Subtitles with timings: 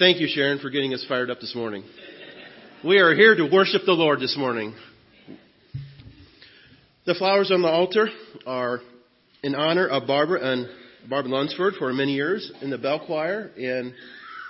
[0.00, 1.84] Thank you, Sharon, for getting us fired up this morning.
[2.82, 4.74] We are here to worship the Lord this morning.
[7.04, 8.08] The flowers on the altar
[8.46, 8.80] are
[9.42, 10.68] in honor of Barbara and
[11.06, 13.92] Barbara Lunsford for many years in the bell choir and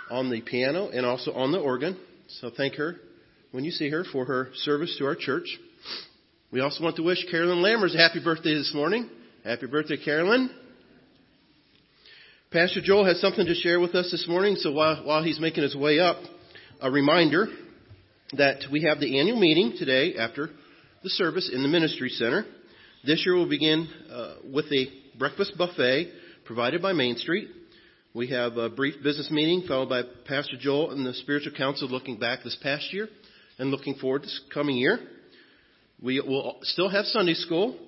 [0.09, 1.99] on the piano and also on the organ.
[2.29, 2.95] So thank her
[3.51, 5.59] when you see her for her service to our church.
[6.53, 9.11] We also want to wish Carolyn Lammers a happy birthday this morning.
[9.43, 10.49] Happy birthday, Carolyn.
[12.53, 15.63] Pastor Joel has something to share with us this morning, so while, while he's making
[15.63, 16.17] his way up,
[16.81, 17.47] a reminder
[18.33, 20.51] that we have the annual meeting today after
[21.05, 22.45] the service in the Ministry Center.
[23.05, 26.11] This year we'll begin uh, with a breakfast buffet
[26.45, 27.51] provided by Main Street.
[28.15, 32.19] We have a brief business meeting followed by Pastor Joel and the Spiritual Council looking
[32.19, 33.09] back this past year
[33.59, 34.99] and looking forward to this coming year.
[36.03, 37.79] We will still have Sunday school.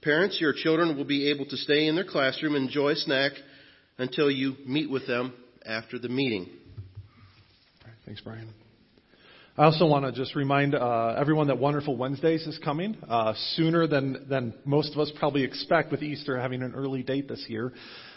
[0.00, 3.32] Parents, your children will be able to stay in their classroom and enjoy a snack
[3.98, 6.48] until you meet with them after the meeting.
[8.04, 8.48] Thanks, Brian.
[9.56, 13.86] I also want to just remind uh, everyone that Wonderful Wednesdays is coming uh, sooner
[13.86, 17.72] than, than most of us probably expect with Easter having an early date this year.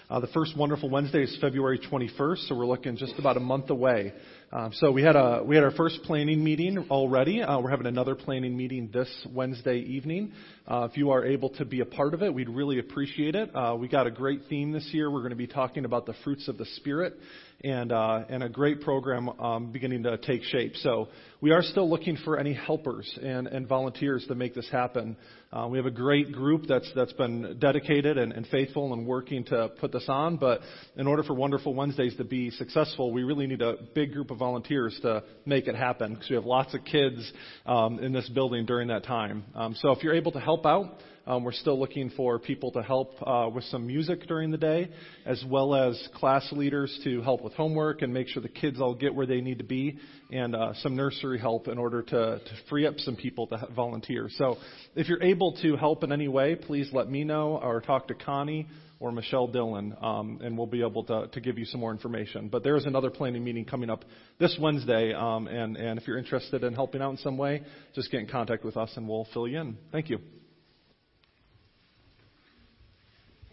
[0.09, 3.69] Uh, the first Wonderful Wednesday is February 21st, so we're looking just about a month
[3.69, 4.13] away.
[4.51, 7.41] Um, so we had a we had our first planning meeting already.
[7.41, 10.33] Uh, we're having another planning meeting this Wednesday evening.
[10.67, 13.55] Uh, if you are able to be a part of it, we'd really appreciate it.
[13.55, 15.09] Uh, we got a great theme this year.
[15.09, 17.17] We're going to be talking about the fruits of the spirit,
[17.63, 20.75] and uh, and a great program um, beginning to take shape.
[20.77, 21.09] So
[21.41, 25.17] we are still looking for any helpers and, and volunteers to make this happen.
[25.51, 29.43] Uh, we have a great group that's that's been dedicated and, and faithful and working
[29.45, 30.37] to put this on.
[30.37, 30.61] But
[30.97, 34.34] in order for Wonderful Wednesdays to be successful, we really need a big group of
[34.37, 37.31] volunteers to make it happen because we have lots of kids
[37.65, 39.43] um, in this building during that time.
[39.55, 40.99] Um, so if you're able to help out.
[41.27, 44.91] Um, we're still looking for people to help uh, with some music during the day,
[45.25, 48.93] as well as class leaders to help with homework and make sure the kids all
[48.93, 49.97] get where they need to be,
[50.31, 54.29] and uh, some nursery help in order to, to free up some people to volunteer.
[54.35, 54.57] So
[54.95, 58.13] if you're able to help in any way, please let me know or talk to
[58.13, 58.67] Connie
[58.99, 62.47] or Michelle Dillon, um, and we'll be able to, to give you some more information.
[62.47, 64.05] But there is another planning meeting coming up
[64.39, 67.63] this Wednesday, um, and, and if you're interested in helping out in some way,
[67.93, 69.77] just get in contact with us and we'll fill you in.
[69.91, 70.19] Thank you.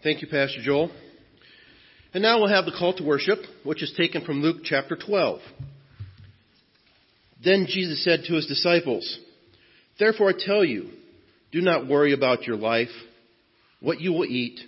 [0.01, 0.91] Thank you, Pastor Joel.
[2.13, 5.39] And now we'll have the call to worship, which is taken from Luke chapter 12.
[7.43, 9.19] Then Jesus said to his disciples,
[9.99, 10.89] Therefore I tell you,
[11.51, 12.89] do not worry about your life,
[13.79, 14.59] what you will eat,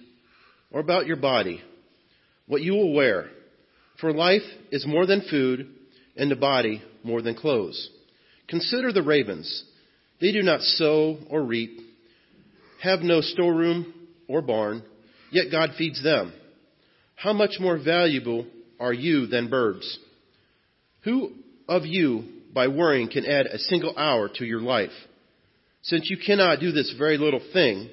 [0.75, 1.61] or about your body,
[2.47, 3.29] what you will wear.
[4.01, 4.41] For life
[4.71, 5.69] is more than food,
[6.17, 7.89] and the body more than clothes.
[8.49, 9.63] Consider the ravens.
[10.19, 11.79] They do not sow or reap,
[12.83, 13.93] have no storeroom
[14.27, 14.83] or barn
[15.31, 16.33] yet God feeds them.
[17.15, 18.45] How much more valuable
[18.77, 19.97] are you than birds?
[21.05, 21.31] Who
[21.69, 24.91] of you, by worrying, can add a single hour to your life?
[25.83, 27.89] Since you cannot do this very little thing,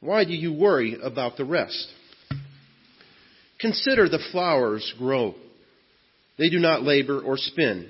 [0.00, 1.92] why do you worry about the rest?
[3.60, 5.34] Consider the flowers grow.
[6.38, 7.88] They do not labor or spin.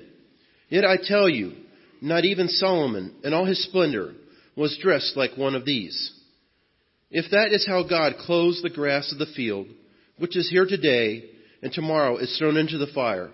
[0.69, 1.53] Yet I tell you,
[2.01, 4.13] not even Solomon in all his splendor
[4.55, 6.11] was dressed like one of these.
[7.09, 9.67] If that is how God clothes the grass of the field,
[10.17, 11.29] which is here today
[11.61, 13.31] and tomorrow is thrown into the fire,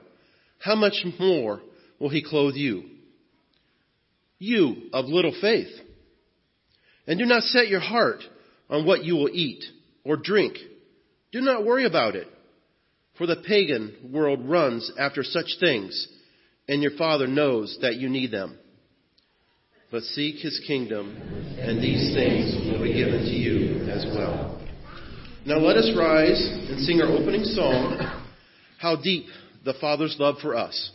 [0.59, 1.61] how much more
[1.99, 2.83] will he clothe you?
[4.39, 5.73] You of little faith.
[7.07, 8.19] And do not set your heart
[8.69, 9.63] on what you will eat
[10.03, 10.57] or drink.
[11.33, 12.27] Do not worry about it.
[13.17, 16.07] For the pagan world runs after such things,
[16.69, 18.57] and your Father knows that you need them
[19.93, 21.15] but seek his kingdom,
[21.59, 24.59] and these things will be given to you as well.
[25.45, 27.99] Now let us rise and sing our opening song,
[28.79, 29.27] How Deep
[29.63, 30.89] the Father's Love for Us.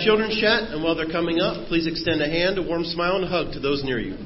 [0.00, 3.16] Have children's chat, and while they're coming up, please extend a hand, a warm smile,
[3.16, 4.16] and a hug to those near you.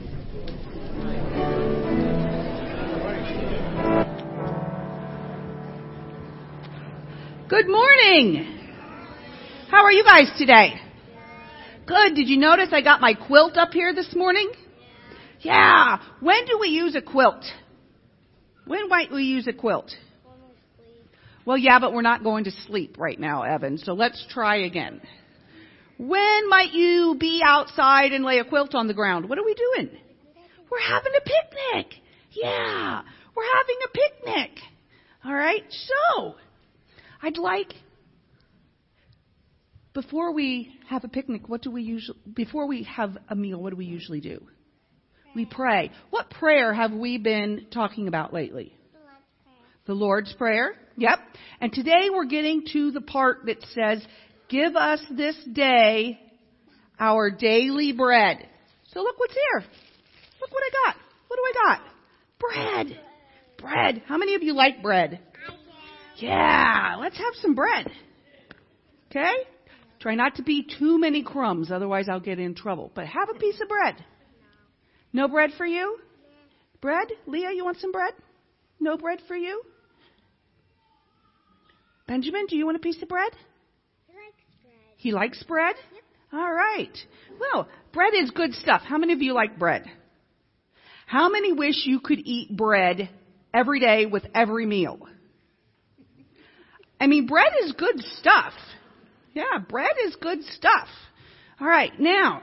[7.49, 8.61] Good morning.
[9.69, 10.75] How are you guys today?
[11.87, 12.15] Good.
[12.15, 14.51] Did you notice I got my quilt up here this morning?
[15.41, 15.99] Yeah.
[16.21, 17.45] When do we use a quilt?
[18.67, 19.93] When might we use a quilt?
[21.45, 23.77] Well, yeah, but we're not going to sleep right now, Evan.
[23.77, 25.03] So let's try again.
[25.99, 29.29] When might you be outside and lay a quilt on the ground?
[29.29, 29.91] What are we doing?
[30.71, 31.95] We're having a picnic.
[32.33, 33.03] Yeah,
[33.37, 34.59] we're having a picnic.
[35.25, 35.63] All right.
[35.71, 36.35] So,
[37.23, 37.75] I'd like
[39.95, 43.71] before we have a picnic, what do we usually before we have a meal, what
[43.71, 44.45] do we usually do?
[45.35, 45.91] We pray.
[46.11, 48.73] What prayer have we been talking about lately?
[49.87, 50.75] The Lord's Prayer.
[50.97, 51.19] Yep.
[51.61, 54.05] And today we're getting to the part that says,
[54.49, 56.21] give us this day
[56.99, 58.49] our daily bread.
[58.93, 59.65] So look what's here.
[60.41, 60.97] Look what I got.
[61.29, 61.81] What do I got?
[62.39, 63.01] Bread.
[63.59, 64.03] Bread.
[64.07, 65.21] How many of you like bread?
[66.17, 67.91] Yeah, let's have some bread.
[69.11, 69.33] Okay?
[70.01, 72.91] Try not to be too many crumbs, otherwise I'll get in trouble.
[72.95, 74.05] But have a piece of bread.
[75.13, 75.99] No bread for you?
[76.81, 77.09] Bread?
[77.27, 78.13] Leah, you want some bread?
[78.79, 79.63] No bread for you?
[82.07, 83.33] Benjamin, do you want a piece of bread?
[85.05, 85.75] He likes bread.
[86.33, 86.97] All right.
[87.39, 88.81] Well, bread is good stuff.
[88.81, 89.85] How many of you like bread?
[91.05, 93.11] How many wish you could eat bread
[93.53, 94.99] every day with every meal?
[96.99, 98.55] I mean, bread is good stuff.
[99.35, 100.89] Yeah, bread is good stuff.
[101.61, 102.41] All right, now,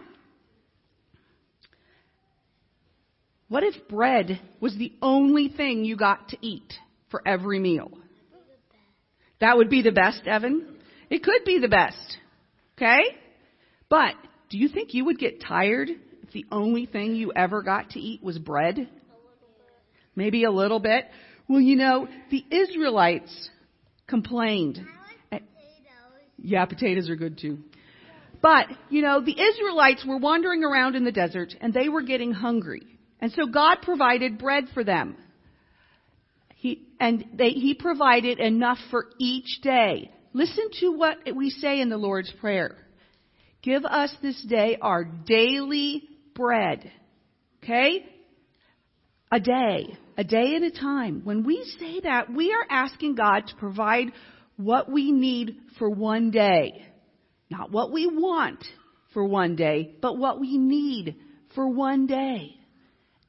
[3.49, 6.73] what if bread was the only thing you got to eat
[7.09, 7.89] for every meal?
[9.39, 10.77] That would be the best, Evan.
[11.09, 12.17] It could be the best.
[12.81, 13.15] Okay?
[13.89, 14.15] But
[14.49, 15.89] do you think you would get tired
[16.23, 18.89] if the only thing you ever got to eat was bread?
[20.15, 21.05] Maybe a little bit.
[21.47, 23.49] Well, you know, the Israelites
[24.07, 24.79] complained.
[25.31, 25.71] Like potatoes.
[26.37, 27.59] Yeah, potatoes are good too.
[28.41, 32.31] But, you know, the Israelites were wandering around in the desert and they were getting
[32.31, 32.81] hungry.
[33.19, 35.15] And so God provided bread for them.
[36.55, 40.11] He, and they, He provided enough for each day.
[40.33, 42.77] Listen to what we say in the Lord's Prayer.
[43.61, 46.91] Give us this day our daily bread.
[47.63, 48.05] Okay?
[49.31, 49.97] A day.
[50.17, 51.21] A day at a time.
[51.23, 54.11] When we say that, we are asking God to provide
[54.55, 56.85] what we need for one day.
[57.49, 58.63] Not what we want
[59.13, 61.17] for one day, but what we need
[61.53, 62.55] for one day.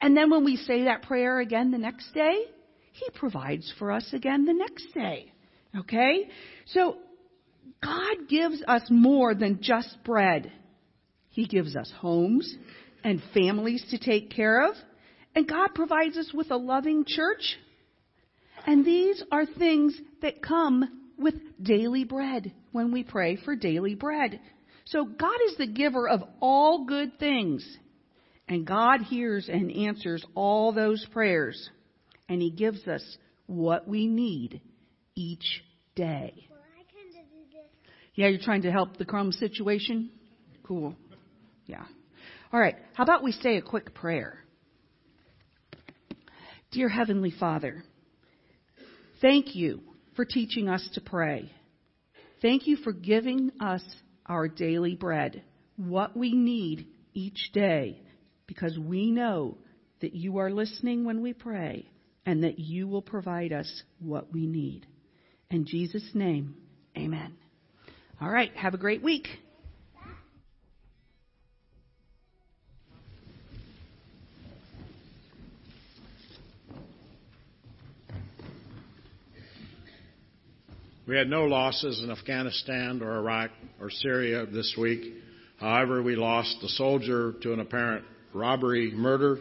[0.01, 2.45] And then when we say that prayer again the next day,
[2.93, 5.32] He provides for us again the next day.
[5.77, 6.29] Okay?
[6.67, 6.97] So,
[7.81, 10.51] God gives us more than just bread.
[11.29, 12.55] He gives us homes
[13.03, 14.75] and families to take care of.
[15.35, 17.57] And God provides us with a loving church.
[18.65, 24.39] And these are things that come with daily bread when we pray for daily bread.
[24.85, 27.65] So God is the giver of all good things.
[28.47, 31.69] And God hears and answers all those prayers.
[32.29, 33.03] And He gives us
[33.47, 34.61] what we need
[35.15, 35.63] each
[35.95, 36.47] day.
[36.49, 37.67] Well, I kind of do this.
[38.15, 40.09] Yeah, you're trying to help the crumb situation?
[40.63, 40.95] Cool.
[41.65, 41.85] Yeah.
[42.51, 42.75] All right.
[42.93, 44.39] How about we say a quick prayer?
[46.71, 47.83] Dear Heavenly Father,
[49.21, 49.81] thank you
[50.15, 51.51] for teaching us to pray.
[52.41, 53.83] Thank you for giving us
[54.25, 55.43] our daily bread,
[55.77, 58.01] what we need each day,
[58.47, 59.57] because we know
[60.01, 61.87] that you are listening when we pray
[62.25, 64.85] and that you will provide us what we need.
[65.53, 66.55] In Jesus' name,
[66.97, 67.31] amen.
[68.19, 69.27] All right, have a great week.
[81.07, 85.13] We had no losses in Afghanistan or Iraq or Syria this week.
[85.59, 89.37] However, we lost a soldier to an apparent robbery murder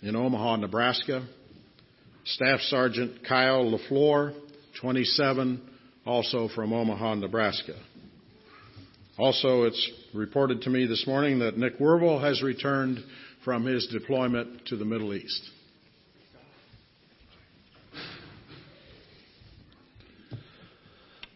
[0.00, 1.28] in Omaha, Nebraska.
[2.24, 4.34] Staff Sergeant Kyle LaFleur,
[4.80, 5.60] 27,
[6.06, 7.74] also from Omaha, Nebraska.
[9.18, 12.98] Also, it's reported to me this morning that Nick Werble has returned
[13.44, 15.50] from his deployment to the Middle East.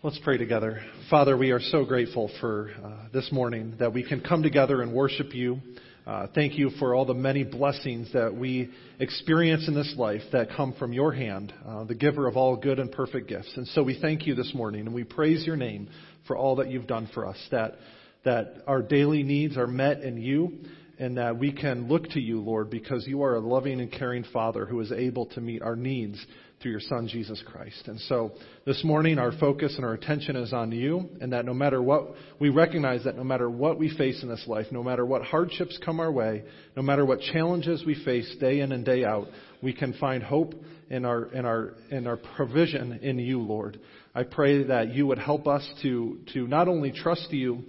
[0.05, 0.81] Let's pray together.
[1.11, 4.93] Father, we are so grateful for uh, this morning that we can come together and
[4.93, 5.61] worship you,
[6.05, 8.69] Uh, thank you for all the many blessings that we
[8.99, 12.81] experience in this life that come from your hand, uh, the giver of all good
[12.81, 13.53] and perfect gifts.
[13.57, 15.89] And so we thank you this morning and we praise your name
[16.27, 17.77] for all that you've done for us, that,
[18.25, 20.59] that our daily needs are met in you
[20.99, 24.25] and that we can look to you, Lord, because you are a loving and caring
[24.33, 26.25] Father who is able to meet our needs
[26.62, 27.88] through your Son, Jesus Christ.
[27.88, 28.33] And so
[28.64, 32.14] this morning, our focus and our attention is on you, and that no matter what,
[32.38, 35.78] we recognize that no matter what we face in this life, no matter what hardships
[35.85, 36.45] come our way,
[36.76, 39.26] no matter what challenges we face day in and day out,
[39.61, 40.54] we can find hope
[40.88, 43.81] in our, in our, in our provision in you, Lord.
[44.14, 47.64] I pray that you would help us to, to not only trust you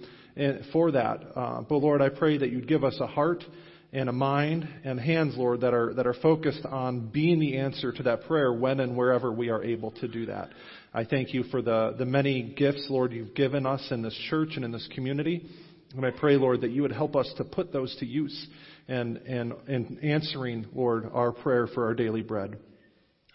[0.72, 3.44] for that, uh, but Lord, I pray that you'd give us a heart
[3.94, 7.92] and a mind and hands, Lord, that are, that are focused on being the answer
[7.92, 10.50] to that prayer when and wherever we are able to do that.
[10.92, 14.50] I thank you for the, the many gifts, Lord, you've given us in this church
[14.56, 15.46] and in this community.
[15.96, 18.48] And I pray, Lord, that you would help us to put those to use
[18.88, 22.58] and, and, and answering, Lord, our prayer for our daily bread.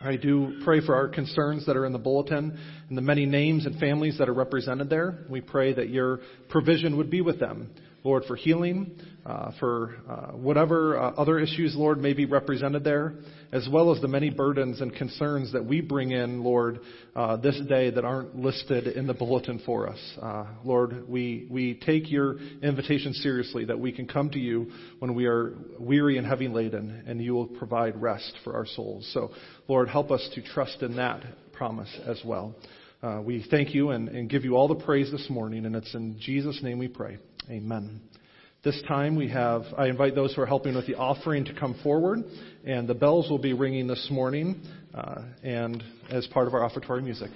[0.01, 2.57] I do pray for our concerns that are in the bulletin
[2.89, 5.25] and the many names and families that are represented there.
[5.29, 7.71] We pray that your provision would be with them.
[8.03, 13.15] Lord, for healing, uh, for uh, whatever uh, other issues, Lord, may be represented there,
[13.51, 16.79] as well as the many burdens and concerns that we bring in, Lord,
[17.15, 19.99] uh, this day that aren't listed in the bulletin for us.
[20.21, 25.13] Uh, Lord, we, we take your invitation seriously that we can come to you when
[25.13, 29.09] we are weary and heavy laden, and you will provide rest for our souls.
[29.13, 29.31] So,
[29.67, 32.55] Lord, help us to trust in that promise as well.
[33.03, 35.93] Uh, we thank you and, and give you all the praise this morning, and it's
[35.93, 37.17] in Jesus' name we pray.
[37.49, 37.99] Amen.
[38.63, 41.73] This time we have, I invite those who are helping with the offering to come
[41.81, 42.19] forward,
[42.63, 44.61] and the bells will be ringing this morning,
[44.93, 47.31] uh, and as part of our offertory music.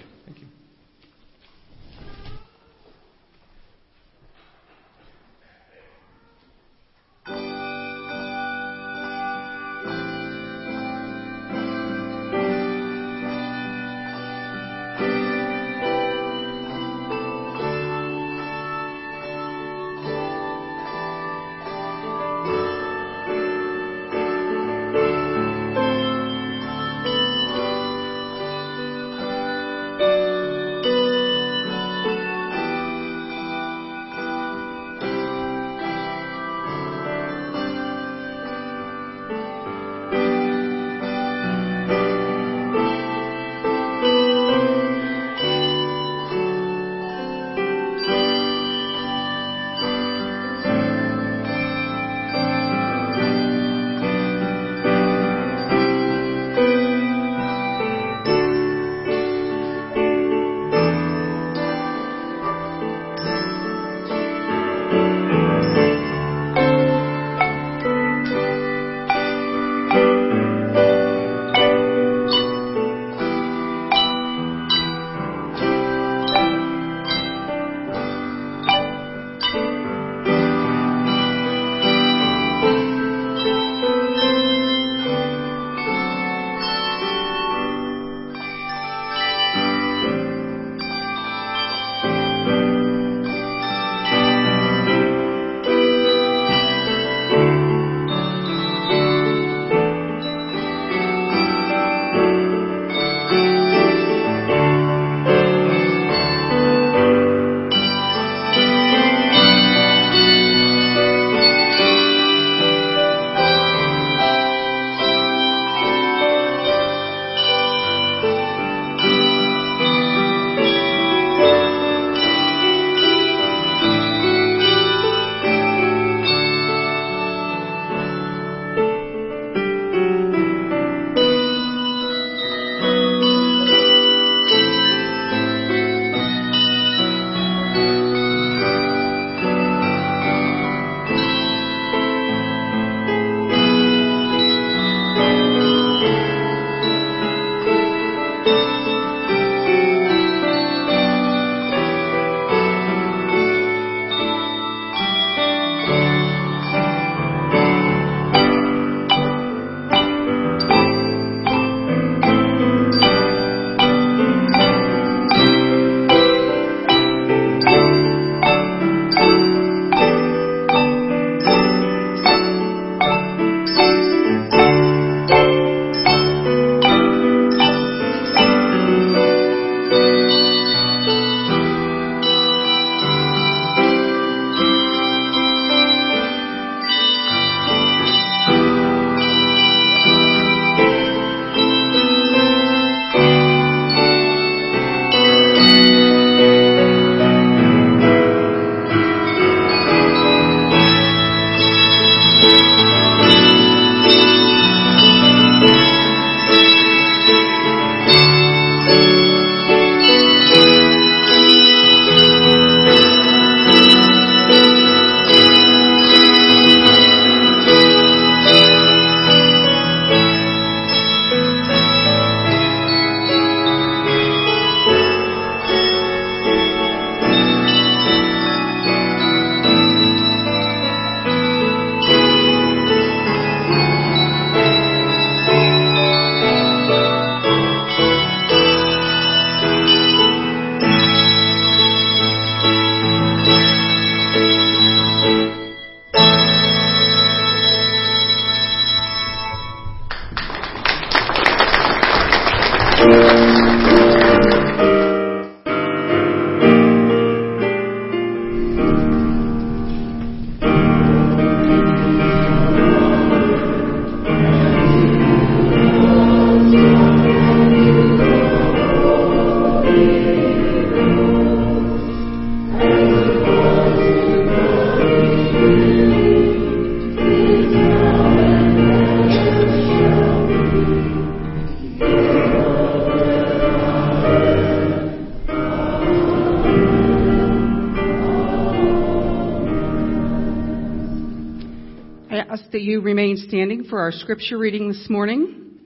[293.54, 295.78] Standing for our scripture reading this morning.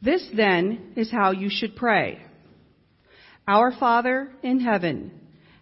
[0.00, 2.22] This then is how you should pray.
[3.48, 5.10] Our Father in heaven,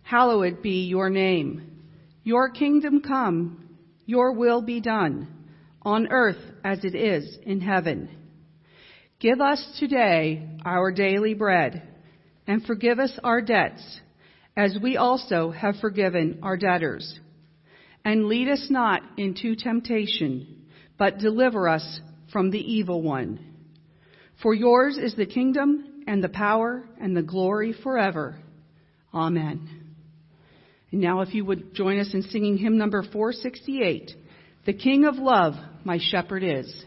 [0.03, 1.81] hallowed be your name.
[2.25, 5.29] Your kingdom come, your will be done,
[5.81, 8.11] on earth as it is in heaven.
[9.19, 11.89] Give us today our daily bread,
[12.47, 14.01] and forgive us our debts,
[14.59, 17.19] as we also have forgiven our debtors.
[18.05, 20.65] And lead us not into temptation,
[20.99, 22.01] but deliver us
[22.33, 23.39] from the evil one.
[24.43, 28.37] For yours is the kingdom and the power and the glory forever.
[29.15, 29.69] Amen.
[30.91, 34.13] And now if you would join us in singing hymn number 468,
[34.67, 36.85] The King of Love, My Shepherd Is.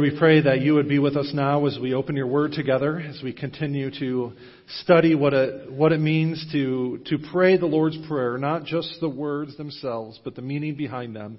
[0.00, 2.52] Lord, we pray that you would be with us now as we open your word
[2.52, 4.32] together, as we continue to
[4.78, 9.10] study what it, what it means to, to pray the Lord's Prayer, not just the
[9.10, 11.38] words themselves, but the meaning behind them,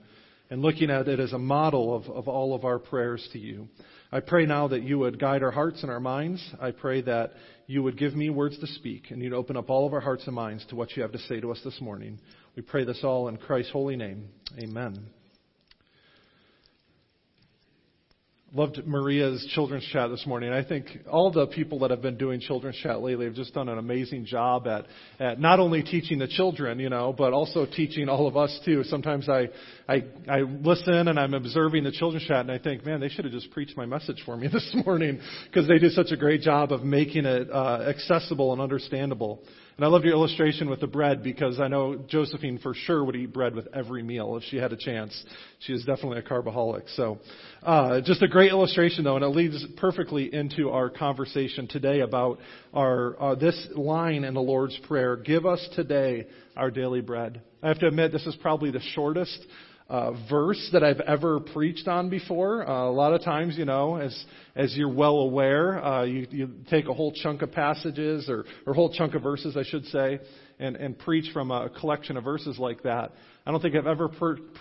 [0.51, 3.67] and looking at it as a model of, of all of our prayers to you.
[4.11, 6.47] I pray now that you would guide our hearts and our minds.
[6.61, 7.31] I pray that
[7.65, 10.27] you would give me words to speak, and you'd open up all of our hearts
[10.27, 12.19] and minds to what you have to say to us this morning.
[12.55, 14.29] We pray this all in Christ's holy name.
[14.59, 15.07] Amen.
[18.53, 20.51] Loved Maria's children's chat this morning.
[20.51, 23.69] I think all the people that have been doing children's chat lately have just done
[23.69, 24.87] an amazing job at,
[25.21, 28.83] at not only teaching the children, you know, but also teaching all of us too.
[28.83, 29.47] Sometimes I,
[29.87, 33.23] I, I listen and I'm observing the children's chat and I think, man, they should
[33.23, 36.41] have just preached my message for me this morning because they did such a great
[36.41, 39.41] job of making it uh, accessible and understandable.
[39.77, 43.15] And I love your illustration with the bread because I know Josephine for sure would
[43.15, 45.23] eat bread with every meal if she had a chance.
[45.59, 46.93] She is definitely a carbaholic.
[46.95, 47.19] So,
[47.63, 52.39] uh, just a great illustration though, and it leads perfectly into our conversation today about
[52.73, 57.69] our uh, this line in the Lord's Prayer: "Give us today our daily bread." I
[57.69, 59.45] have to admit, this is probably the shortest
[59.91, 62.65] uh, verse that I've ever preached on before.
[62.65, 64.25] Uh, a lot of times, you know, as
[64.55, 68.73] as you're well aware, uh, you, you take a whole chunk of passages or or
[68.73, 70.19] whole chunk of verses, I should say,
[70.59, 73.11] and and preach from a collection of verses like that.
[73.45, 74.07] I don't think I've ever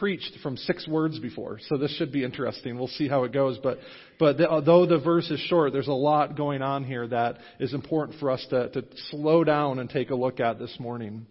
[0.00, 2.76] preached from six words before, so this should be interesting.
[2.76, 3.58] We'll see how it goes.
[3.62, 3.78] But,
[4.18, 7.74] but the, although the verse is short, there's a lot going on here that is
[7.74, 11.26] important for us to, to slow down and take a look at this morning.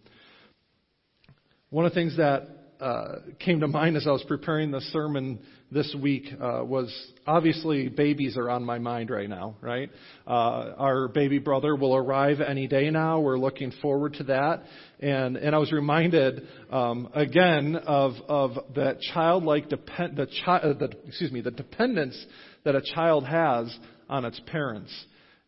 [1.72, 5.40] One of the things that uh, came to mind as I was preparing the sermon
[5.72, 6.94] this week uh, was
[7.28, 9.90] obviously babies are on my mind right now, right?
[10.26, 13.20] Uh, our baby brother will arrive any day now.
[13.20, 14.64] We're looking forward to that,
[15.00, 20.92] and and I was reminded um, again of of that childlike depend the child the
[21.06, 22.18] excuse me the dependence
[22.64, 23.78] that a child has
[24.10, 24.94] on its parents.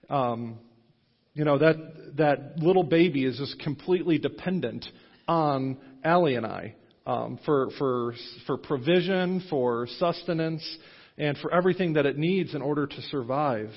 [0.10, 0.60] Um,
[1.34, 4.86] you know that that little baby is just completely dependent
[5.30, 8.14] on Allie and I um, for, for,
[8.46, 10.78] for provision, for sustenance,
[11.18, 13.70] and for everything that it needs in order to survive.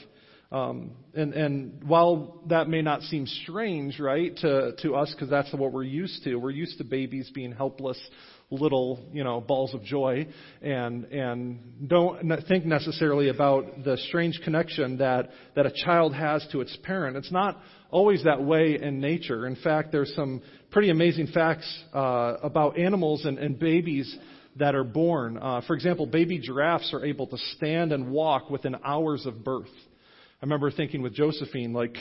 [0.52, 5.52] Um, and, and while that may not seem strange, right, to, to us, because that's
[5.52, 7.98] what we're used to, we're used to babies being helpless
[8.50, 10.26] little, you know, balls of joy,
[10.62, 16.60] and and don't think necessarily about the strange connection that that a child has to
[16.60, 17.16] its parent.
[17.16, 17.58] It's not
[17.90, 19.46] always that way in nature.
[19.46, 24.16] In fact, there's some pretty amazing facts uh, about animals and, and babies
[24.56, 25.38] that are born.
[25.38, 29.70] Uh, for example, baby giraffes are able to stand and walk within hours of birth.
[30.42, 31.96] I remember thinking with Josephine, like,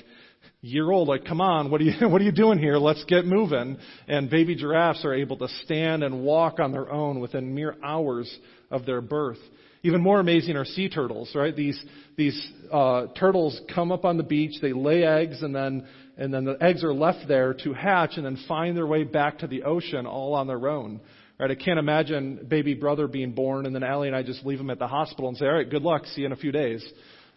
[0.61, 2.77] year old, like, come on, what are you, what are you doing here?
[2.77, 3.77] Let's get moving.
[4.07, 8.33] And baby giraffes are able to stand and walk on their own within mere hours
[8.71, 9.39] of their birth.
[9.85, 11.53] Even more amazing are sea turtles, right?
[11.53, 11.83] These,
[12.15, 15.85] these uh, turtles come up on the beach, they lay eggs, and then
[16.17, 19.39] and then the eggs are left there to hatch and then find their way back
[19.39, 21.01] to the ocean all on their own.
[21.39, 21.49] Right?
[21.49, 24.69] I can't imagine baby brother being born and then Allie and I just leave him
[24.69, 26.85] at the hospital and say, all right, good luck, see you in a few days.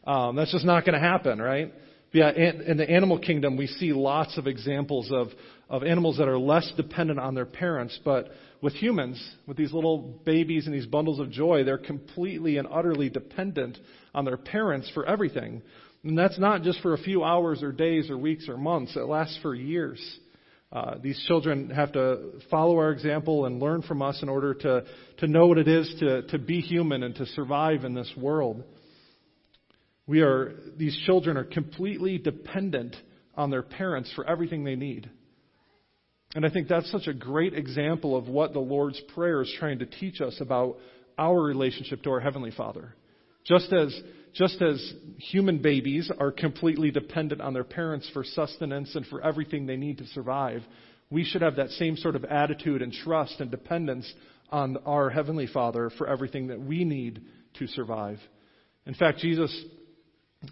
[0.06, 1.72] Um, that's just not going to happen, right?
[2.16, 5.28] Yeah, in the animal kingdom, we see lots of examples of,
[5.68, 8.30] of animals that are less dependent on their parents, but
[8.62, 13.10] with humans, with these little babies and these bundles of joy, they're completely and utterly
[13.10, 13.76] dependent
[14.14, 15.60] on their parents for everything.
[16.04, 19.00] And that's not just for a few hours or days or weeks or months, it
[19.00, 20.00] lasts for years.
[20.72, 24.84] Uh, these children have to follow our example and learn from us in order to,
[25.18, 28.64] to know what it is to, to be human and to survive in this world.
[30.06, 32.96] We are, these children are completely dependent
[33.34, 35.10] on their parents for everything they need.
[36.34, 39.78] And I think that's such a great example of what the Lord's Prayer is trying
[39.80, 40.76] to teach us about
[41.18, 42.94] our relationship to our Heavenly Father.
[43.44, 43.98] Just as
[44.34, 49.64] just as human babies are completely dependent on their parents for sustenance and for everything
[49.64, 50.62] they need to survive,
[51.10, 54.12] we should have that same sort of attitude and trust and dependence
[54.50, 57.22] on our Heavenly Father for everything that we need
[57.54, 58.18] to survive.
[58.84, 59.64] In fact, Jesus,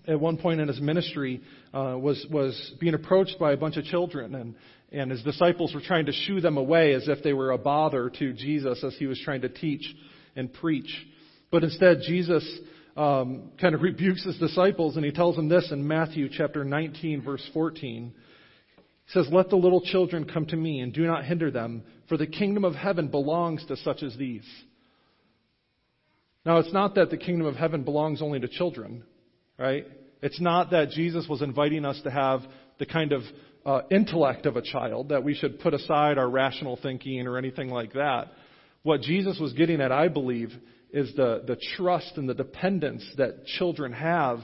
[0.06, 1.40] at one point in his ministry,
[1.72, 4.54] uh, was, was being approached by a bunch of children, and,
[4.92, 8.10] and his disciples were trying to shoo them away as if they were a bother
[8.10, 9.84] to Jesus as he was trying to teach
[10.36, 10.90] and preach.
[11.50, 12.44] But instead, Jesus
[12.96, 17.22] um, kind of rebukes his disciples, and he tells them this in Matthew chapter 19,
[17.22, 18.12] verse 14.
[19.06, 22.16] He says, Let the little children come to me, and do not hinder them, for
[22.16, 24.48] the kingdom of heaven belongs to such as these.
[26.46, 29.02] Now, it's not that the kingdom of heaven belongs only to children,
[29.58, 29.86] right?
[30.22, 32.40] It's not that Jesus was inviting us to have
[32.78, 33.22] the kind of
[33.66, 37.68] uh, intellect of a child, that we should put aside our rational thinking or anything
[37.68, 38.28] like that.
[38.82, 40.52] What Jesus was getting at, I believe,
[40.92, 44.40] is the, the trust and the dependence that children have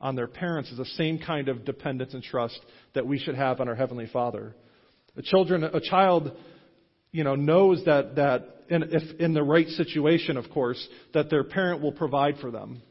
[0.00, 2.58] on their parents is the same kind of dependence and trust
[2.94, 4.56] that we should have on our Heavenly Father.
[5.16, 6.32] A, children, a child
[7.12, 11.44] you know, knows that, that in, if in the right situation, of course, that their
[11.44, 12.82] parent will provide for them,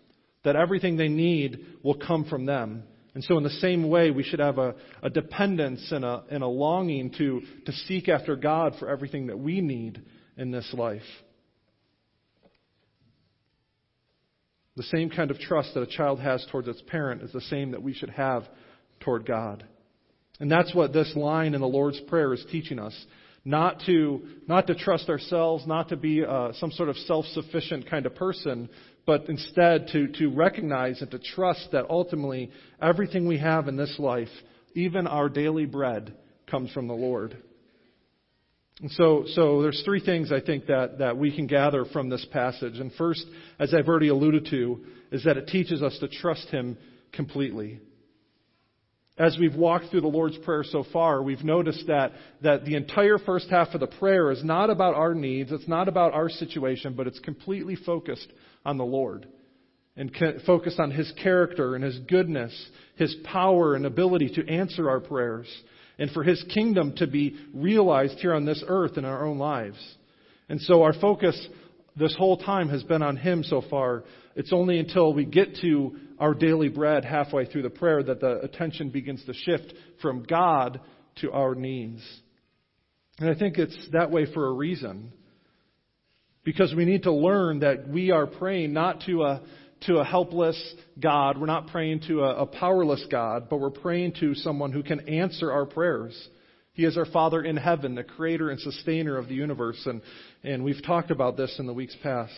[0.44, 2.84] that everything they need will come from them.
[3.14, 6.44] And so, in the same way, we should have a, a dependence and a, and
[6.44, 10.02] a longing to, to seek after God for everything that we need
[10.38, 11.02] in this life.
[14.78, 17.72] The same kind of trust that a child has towards its parent is the same
[17.72, 18.48] that we should have
[19.02, 19.66] toward God.
[20.40, 22.96] And that's what this line in the Lord's Prayer is teaching us.
[23.44, 27.90] Not to, not to trust ourselves, not to be uh, some sort of self sufficient
[27.90, 28.70] kind of person,
[29.06, 33.96] but instead to, to recognize and to trust that ultimately everything we have in this
[33.98, 34.30] life,
[34.76, 36.14] even our daily bread,
[36.50, 37.38] comes from the Lord.
[38.82, 42.26] And so, so there's three things I think that, that we can gather from this
[42.32, 42.80] passage.
[42.80, 43.26] And first,
[43.60, 44.80] as I've already alluded to,
[45.12, 46.78] is that it teaches us to trust Him
[47.12, 47.80] completely.
[49.22, 53.20] As we've walked through the Lord's Prayer so far, we've noticed that, that the entire
[53.20, 56.96] first half of the prayer is not about our needs, it's not about our situation,
[56.96, 58.34] but it's completely focused
[58.66, 59.28] on the Lord
[59.96, 60.12] and
[60.48, 62.52] focused on His character and His goodness,
[62.96, 65.46] His power and ability to answer our prayers,
[66.00, 69.78] and for His kingdom to be realized here on this earth in our own lives.
[70.50, 71.40] And so our focus
[71.96, 74.04] this whole time has been on Him so far.
[74.36, 78.40] It's only until we get to our daily bread halfway through the prayer that the
[78.42, 80.80] attention begins to shift from God
[81.20, 82.02] to our needs.
[83.18, 85.12] And I think it's that way for a reason.
[86.44, 89.42] Because we need to learn that we are praying not to a,
[89.88, 91.40] to a helpless God.
[91.40, 95.10] We're not praying to a, a powerless God, but we're praying to someone who can
[95.10, 96.30] answer our prayers.
[96.74, 99.82] He is our Father in heaven, the creator and sustainer of the universe.
[99.88, 100.04] And,
[100.44, 102.32] and we've talked about this in the weeks past.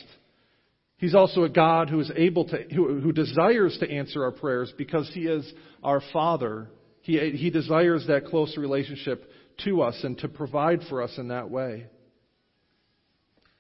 [0.98, 4.74] He's also a God who is able to, who, who desires to answer our prayers
[4.78, 5.52] because He is
[5.84, 6.70] our Father.
[7.02, 9.30] He, he desires that close relationship
[9.66, 11.88] to us and to provide for us in that way.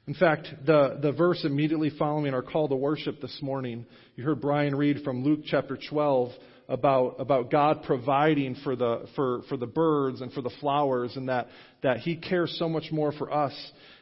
[0.07, 4.41] In fact, the, the verse immediately following our call to worship this morning, you heard
[4.41, 6.31] Brian read from Luke chapter 12
[6.67, 11.29] about, about God providing for the, for, for the birds and for the flowers, and
[11.29, 11.47] that,
[11.83, 13.53] that He cares so much more for us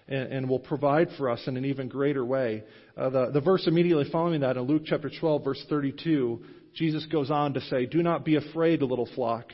[0.08, 2.64] and, and will provide for us in an even greater way.
[2.98, 6.42] Uh, the, the verse immediately following that in Luke chapter 12, verse 32,
[6.74, 9.46] Jesus goes on to say, Do not be afraid, little flock,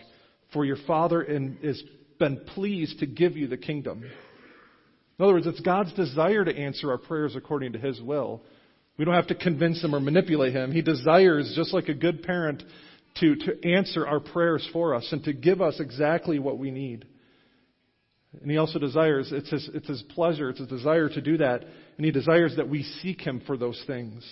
[0.54, 1.24] for your Father
[1.64, 1.82] has
[2.20, 4.04] been pleased to give you the kingdom.
[4.04, 8.42] In other words, it's God's desire to answer our prayers according to His will.
[8.98, 10.72] We don't have to convince Him or manipulate Him.
[10.72, 12.64] He desires, just like a good parent,
[13.20, 17.06] to, to answer our prayers for us and to give us exactly what we need.
[18.42, 21.64] And He also desires, it's His, it's his pleasure, it's His desire to do that,
[21.98, 24.24] and He desires that we seek Him for those things.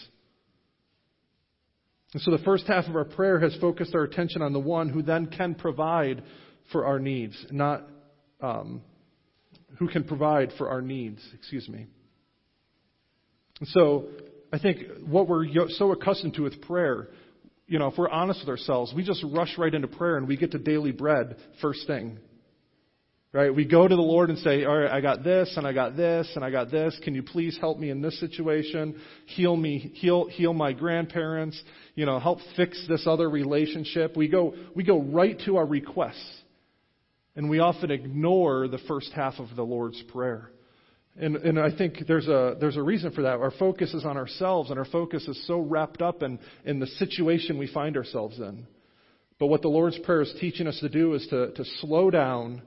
[2.14, 4.90] And so the first half of our prayer has focused our attention on the one
[4.90, 6.24] who then can provide
[6.72, 7.84] for our needs, not
[8.42, 8.82] um,
[9.80, 11.88] who can provide for our needs, excuse me.
[13.60, 14.06] And so,
[14.52, 17.10] I think what we're so accustomed to with prayer,
[17.68, 20.38] you know, if we're honest with ourselves, we just rush right into prayer and we
[20.38, 22.20] get to daily bread first thing.
[23.32, 23.54] Right?
[23.54, 25.98] We go to the Lord and say, All right, I got this and I got
[25.98, 26.98] this and I got this.
[27.04, 29.00] Can you please help me in this situation?
[29.26, 31.62] Heal me, heal, heal my grandparents,
[31.96, 34.16] you know, help fix this other relationship.
[34.16, 36.42] We go, we go right to our requests.
[37.36, 40.52] And we often ignore the first half of the Lord's Prayer.
[41.18, 43.40] And, and I think there's a, there's a reason for that.
[43.40, 46.88] Our focus is on ourselves, and our focus is so wrapped up in, in the
[46.88, 48.68] situation we find ourselves in.
[49.40, 52.62] But what the Lord's Prayer is teaching us to do is to, to slow down,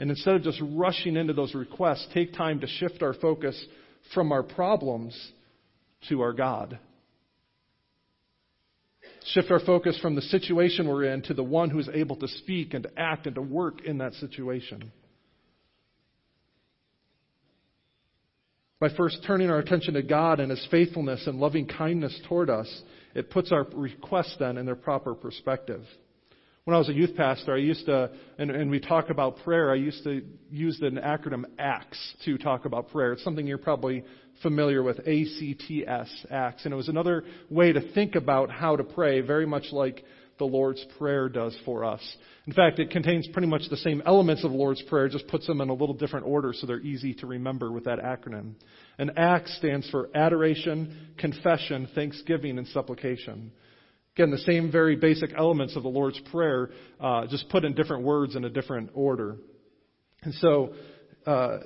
[0.00, 3.62] and instead of just rushing into those requests, take time to shift our focus
[4.14, 5.14] from our problems
[6.08, 6.78] to our God.
[9.34, 12.28] Shift our focus from the situation we're in to the one who is able to
[12.28, 14.90] speak and to act and to work in that situation.
[18.80, 22.82] By first turning our attention to God and His faithfulness and loving kindness toward us,
[23.14, 25.82] it puts our requests then in their proper perspective.
[26.70, 29.72] When I was a youth pastor, I used to, and, and we talk about prayer,
[29.72, 33.14] I used to use the acronym ACTS to talk about prayer.
[33.14, 34.04] It's something you're probably
[34.40, 36.64] familiar with ACTS, ACTS.
[36.64, 40.04] And it was another way to think about how to pray, very much like
[40.38, 42.00] the Lord's Prayer does for us.
[42.46, 45.60] In fact, it contains pretty much the same elements of Lord's Prayer, just puts them
[45.60, 48.52] in a little different order so they're easy to remember with that acronym.
[48.96, 53.50] And ACTS stands for Adoration, Confession, Thanksgiving, and Supplication.
[54.20, 56.68] Again, the same very basic elements of the Lord's Prayer,
[57.00, 59.38] uh, just put in different words in a different order.
[60.20, 60.74] And so,
[61.24, 61.60] uh,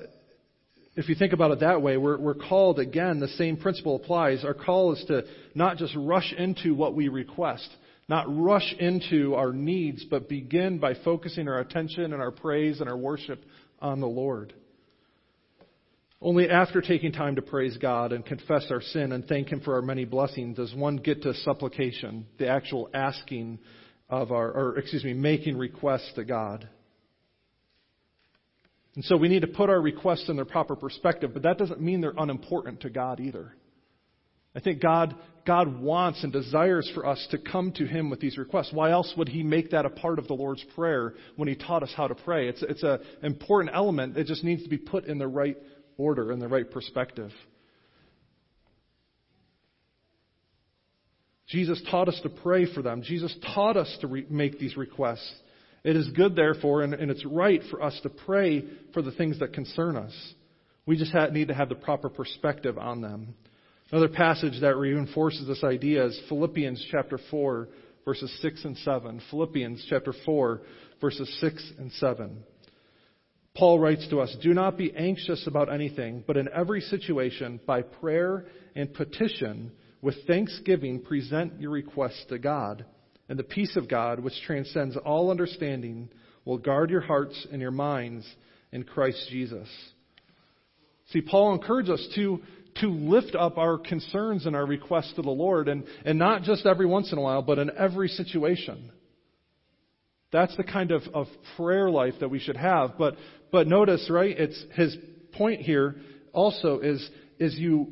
[0.94, 4.44] if you think about it that way, we're, we're called, again, the same principle applies.
[4.44, 5.24] Our call is to
[5.56, 7.68] not just rush into what we request,
[8.08, 12.88] not rush into our needs, but begin by focusing our attention and our praise and
[12.88, 13.42] our worship
[13.80, 14.54] on the Lord.
[16.24, 19.74] Only after taking time to praise God and confess our sin and thank Him for
[19.74, 23.58] our many blessings does one get to supplication, the actual asking
[24.08, 26.66] of our, or excuse me, making requests to God.
[28.94, 31.82] And so we need to put our requests in their proper perspective, but that doesn't
[31.82, 33.54] mean they're unimportant to God either.
[34.56, 35.14] I think God,
[35.46, 38.72] God wants and desires for us to come to Him with these requests.
[38.72, 41.82] Why else would He make that a part of the Lord's Prayer when He taught
[41.82, 42.48] us how to pray?
[42.48, 44.16] It's, it's an important element.
[44.16, 45.58] It just needs to be put in the right
[45.96, 47.30] order, and the right perspective.
[51.46, 53.02] Jesus taught us to pray for them.
[53.02, 55.32] Jesus taught us to re- make these requests.
[55.84, 58.64] It is good, therefore, and, and it's right for us to pray
[58.94, 60.12] for the things that concern us.
[60.86, 63.34] We just need to have the proper perspective on them.
[63.90, 67.68] Another passage that reinforces this idea is Philippians chapter 4,
[68.04, 69.20] verses 6 and 7.
[69.30, 70.62] Philippians chapter 4,
[71.00, 72.42] verses 6 and 7.
[73.56, 77.82] Paul writes to us, Do not be anxious about anything, but in every situation, by
[77.82, 79.70] prayer and petition,
[80.02, 82.84] with thanksgiving, present your requests to God.
[83.28, 86.10] And the peace of God, which transcends all understanding,
[86.44, 88.26] will guard your hearts and your minds
[88.72, 89.68] in Christ Jesus.
[91.10, 92.40] See, Paul encourages us to,
[92.80, 96.66] to lift up our concerns and our requests to the Lord, and, and not just
[96.66, 98.90] every once in a while, but in every situation.
[100.32, 102.98] That's the kind of, of prayer life that we should have.
[102.98, 103.14] But,
[103.54, 104.96] but notice, right, it's his
[105.34, 105.94] point here
[106.32, 107.86] also is, is you,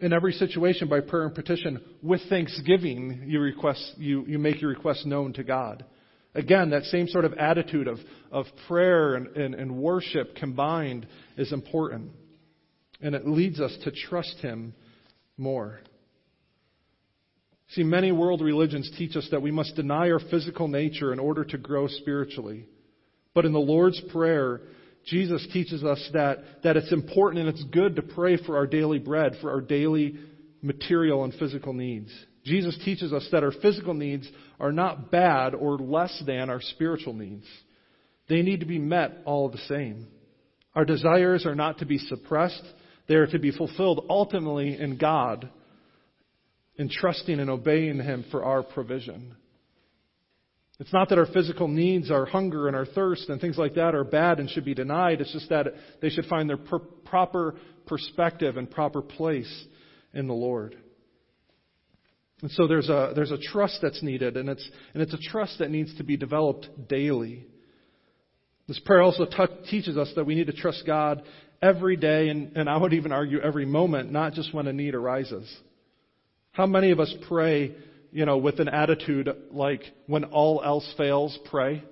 [0.00, 4.70] in every situation by prayer and petition, with thanksgiving, you request, you, you make your
[4.70, 5.84] request known to God.
[6.36, 7.98] Again, that same sort of attitude of,
[8.30, 12.12] of prayer and, and, and worship combined is important.
[13.00, 14.74] And it leads us to trust Him
[15.36, 15.80] more.
[17.70, 21.44] See, many world religions teach us that we must deny our physical nature in order
[21.46, 22.68] to grow spiritually.
[23.34, 24.60] But in the Lord's Prayer,
[25.06, 28.98] Jesus teaches us that, that it's important and it's good to pray for our daily
[28.98, 30.16] bread, for our daily
[30.60, 32.10] material and physical needs.
[32.44, 34.28] Jesus teaches us that our physical needs
[34.60, 37.46] are not bad or less than our spiritual needs.
[38.28, 40.08] They need to be met all the same.
[40.74, 42.62] Our desires are not to be suppressed,
[43.08, 45.50] they are to be fulfilled ultimately in God,
[46.76, 49.36] in trusting and obeying Him for our provision.
[50.80, 53.94] It's not that our physical needs, our hunger and our thirst and things like that
[53.94, 55.20] are bad and should be denied.
[55.20, 55.66] It's just that
[56.00, 57.54] they should find their per- proper
[57.86, 59.64] perspective and proper place
[60.12, 60.76] in the Lord.
[62.40, 65.60] And so there's a, there's a trust that's needed, and it's, and it's a trust
[65.60, 67.46] that needs to be developed daily.
[68.66, 71.22] This prayer also t- teaches us that we need to trust God
[71.60, 74.96] every day, and, and I would even argue every moment, not just when a need
[74.96, 75.48] arises.
[76.50, 77.76] How many of us pray,
[78.12, 81.82] you know, with an attitude like, when all else fails, pray?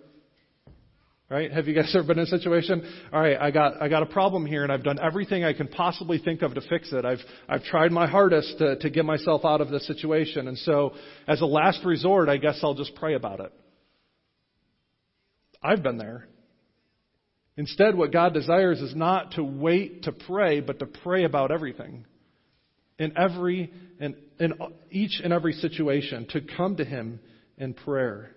[1.31, 1.51] Right?
[1.53, 2.83] Have you guys ever been in a situation?
[3.13, 5.69] All right, I got I got a problem here, and I've done everything I can
[5.69, 7.05] possibly think of to fix it.
[7.05, 10.93] I've I've tried my hardest to to get myself out of this situation, and so
[11.29, 13.53] as a last resort, I guess I'll just pray about it.
[15.63, 16.27] I've been there.
[17.57, 22.07] Instead, what God desires is not to wait to pray, but to pray about everything.
[22.99, 24.55] In every in, in
[24.91, 27.21] each and every situation, to come to Him
[27.59, 28.35] in prayer.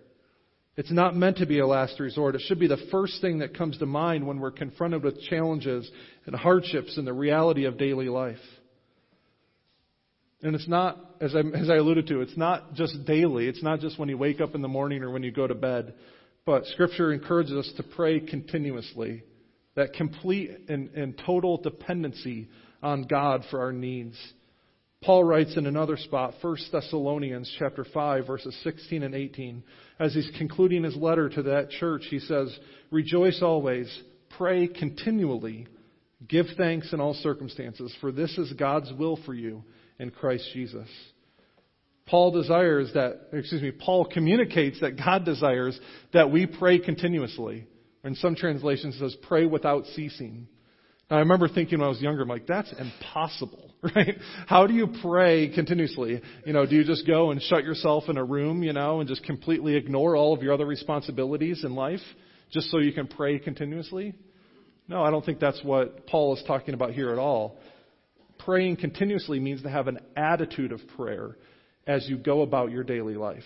[0.75, 2.35] It's not meant to be a last resort.
[2.35, 5.89] It should be the first thing that comes to mind when we're confronted with challenges
[6.25, 8.37] and hardships in the reality of daily life.
[10.41, 13.47] And it's not, as I, as I alluded to, it's not just daily.
[13.47, 15.55] It's not just when you wake up in the morning or when you go to
[15.55, 15.93] bed.
[16.45, 19.23] But Scripture encourages us to pray continuously.
[19.75, 22.49] That complete and, and total dependency
[22.81, 24.17] on God for our needs.
[25.03, 29.63] Paul writes in another spot, 1 Thessalonians chapter 5 verses 16 and 18.
[29.99, 32.57] As he's concluding his letter to that church, he says,
[32.89, 34.01] "Rejoice always,
[34.37, 35.67] pray continually,
[36.27, 39.63] give thanks in all circumstances, for this is God's will for you
[39.99, 40.87] in Christ Jesus."
[42.05, 45.79] Paul desires that, excuse me, Paul communicates that God desires
[46.11, 47.65] that we pray continuously.
[48.03, 50.47] In some translations, it says, pray without ceasing.
[51.09, 54.17] Now, I remember thinking when I was younger, I'm like, that's impossible, right?
[54.47, 56.21] How do you pray continuously?
[56.45, 59.09] You know, do you just go and shut yourself in a room, you know, and
[59.09, 61.99] just completely ignore all of your other responsibilities in life
[62.51, 64.13] just so you can pray continuously?
[64.87, 67.57] No, I don't think that's what Paul is talking about here at all.
[68.39, 71.37] Praying continuously means to have an attitude of prayer
[71.85, 73.43] as you go about your daily life.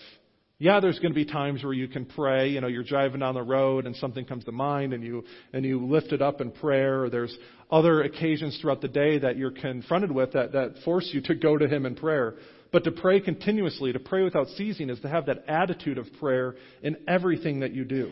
[0.60, 2.48] Yeah, there's going to be times where you can pray.
[2.48, 5.64] You know, you're driving down the road and something comes to mind and you, and
[5.64, 7.04] you lift it up in prayer.
[7.04, 7.36] Or there's
[7.70, 11.56] other occasions throughout the day that you're confronted with that, that force you to go
[11.56, 12.34] to Him in prayer.
[12.72, 16.56] But to pray continuously, to pray without ceasing, is to have that attitude of prayer
[16.82, 18.10] in everything that you do.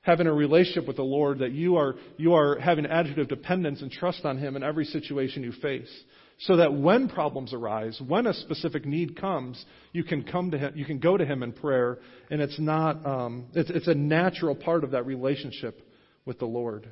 [0.00, 3.28] Having a relationship with the Lord that you are, you are having an attitude of
[3.28, 6.02] dependence and trust on Him in every situation you face
[6.40, 10.72] so that when problems arise, when a specific need comes, you can come to him,
[10.76, 11.98] you can go to him in prayer,
[12.30, 15.82] and it's not, um, it's, it's a natural part of that relationship
[16.24, 16.88] with the Lord.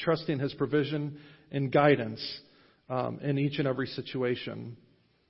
[0.00, 1.18] Trusting his provision
[1.50, 2.20] and guidance
[2.88, 4.76] um, in each and every situation.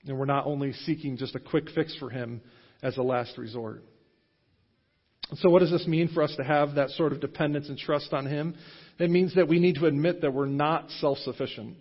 [0.07, 2.43] And we're not only seeking just a quick fix for him
[2.83, 3.83] as a last resort.
[5.37, 8.15] So, what does this mean for us to have that sort of dependence and trust
[8.15, 8.55] on Him?
[8.99, 11.77] It means that we need to admit that we're not self sufficient.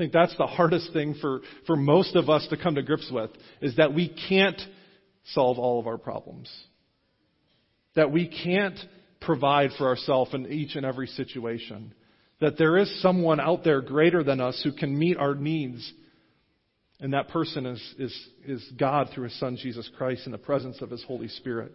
[0.00, 3.10] I think that's the hardest thing for, for most of us to come to grips
[3.12, 4.58] with, is that we can't
[5.34, 6.50] solve all of our problems.
[7.96, 8.78] That we can't
[9.20, 11.92] provide for ourselves in each and every situation.
[12.40, 15.92] That there is someone out there greater than us who can meet our needs
[17.00, 20.82] And that person is, is, is God through his son Jesus Christ in the presence
[20.82, 21.72] of his Holy Spirit.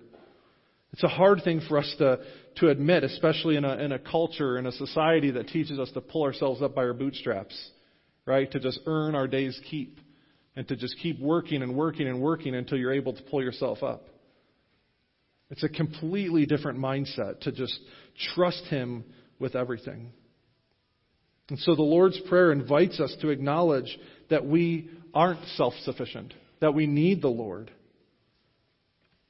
[0.93, 2.19] It's a hard thing for us to,
[2.57, 6.01] to admit, especially in a, in a culture, in a society that teaches us to
[6.01, 7.55] pull ourselves up by our bootstraps,
[8.25, 8.51] right?
[8.51, 9.99] To just earn our day's keep
[10.55, 13.83] and to just keep working and working and working until you're able to pull yourself
[13.83, 14.07] up.
[15.49, 17.77] It's a completely different mindset to just
[18.33, 19.03] trust Him
[19.39, 20.11] with everything.
[21.49, 23.97] And so the Lord's Prayer invites us to acknowledge
[24.29, 27.71] that we aren't self sufficient, that we need the Lord.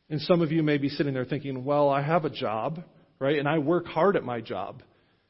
[0.10, 2.84] And some of you may be sitting there thinking, well, I have a job,
[3.20, 3.38] right?
[3.38, 4.84] And I work hard at my job.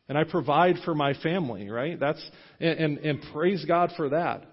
[0.08, 2.00] And I provide for my family, right?
[2.00, 2.24] That's,
[2.60, 4.46] and, and, and praise God for that.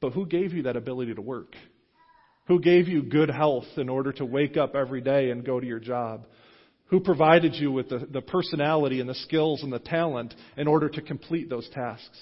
[0.00, 1.54] But who gave you that ability to work?
[2.46, 5.66] Who gave you good health in order to wake up every day and go to
[5.66, 6.26] your job?
[6.86, 10.88] Who provided you with the, the personality and the skills and the talent in order
[10.88, 12.18] to complete those tasks?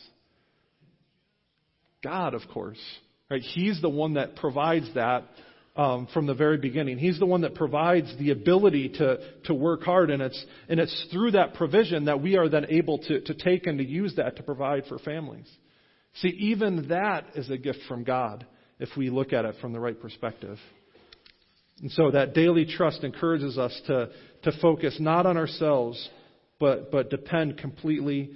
[2.02, 2.80] God, of course.
[3.30, 3.42] Right?
[3.42, 5.24] He's the one that provides that
[5.76, 6.98] um, from the very beginning.
[6.98, 11.06] He's the one that provides the ability to, to work hard, and it's, and it's
[11.12, 14.36] through that provision that we are then able to, to take and to use that
[14.36, 15.48] to provide for families.
[16.14, 18.46] See, even that is a gift from God
[18.78, 20.58] if we look at it from the right perspective.
[21.82, 24.08] And so that daily trust encourages us to,
[24.44, 26.08] to focus not on ourselves,
[26.58, 28.30] but, but depend completely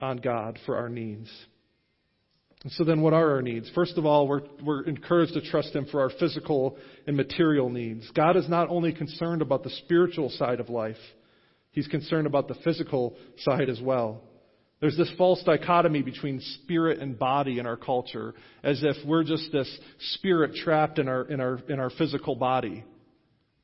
[0.00, 1.28] on God for our needs.
[2.62, 3.70] And so then what are our needs?
[3.74, 8.10] First of all, we're, we're encouraged to trust Him for our physical and material needs.
[8.14, 10.96] God is not only concerned about the spiritual side of life,
[11.72, 14.22] He's concerned about the physical side as well.
[14.80, 19.52] There's this false dichotomy between spirit and body in our culture, as if we're just
[19.52, 19.78] this
[20.14, 22.84] spirit trapped in our, in our, in our physical body.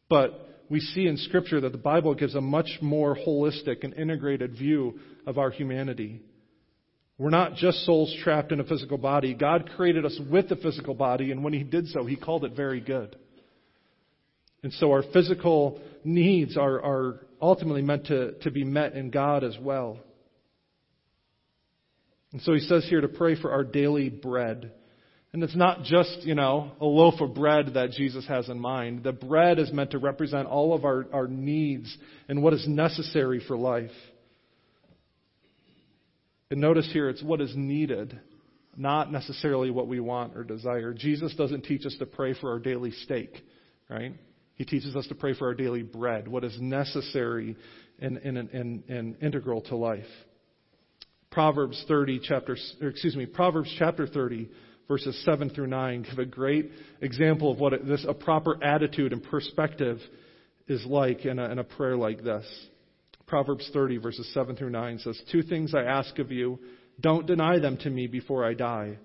[0.08, 4.52] But we see in Scripture that the Bible gives a much more holistic and integrated
[4.52, 6.20] view of our humanity.
[7.18, 9.34] We're not just souls trapped in a physical body.
[9.34, 12.54] God created us with a physical body, and when He did so, He called it
[12.54, 13.16] very good.
[14.62, 19.44] And so our physical needs are, are ultimately meant to, to be met in God
[19.44, 20.00] as well.
[22.32, 24.72] And so he says here to pray for our daily bread.
[25.32, 29.04] And it's not just, you know, a loaf of bread that Jesus has in mind.
[29.04, 31.96] The bread is meant to represent all of our, our needs
[32.28, 33.90] and what is necessary for life.
[36.50, 38.18] And notice here, it's what is needed,
[38.76, 40.92] not necessarily what we want or desire.
[40.92, 43.30] Jesus doesn't teach us to pray for our daily steak,
[43.88, 44.12] right?
[44.54, 47.56] He teaches us to pray for our daily bread, what is necessary
[47.98, 50.04] and, and, and, and integral to life.
[51.30, 54.48] Proverbs 30 chapter, excuse me, Proverbs chapter 30
[54.88, 56.70] verses 7 through 9 give a great
[57.00, 59.98] example of what this, a proper attitude and perspective
[60.68, 62.46] is like in a, in a prayer like this.
[63.26, 66.58] Proverbs 30 verses 7 through 9 says, Two things I ask of you,
[67.00, 68.98] don't deny them to me before I die.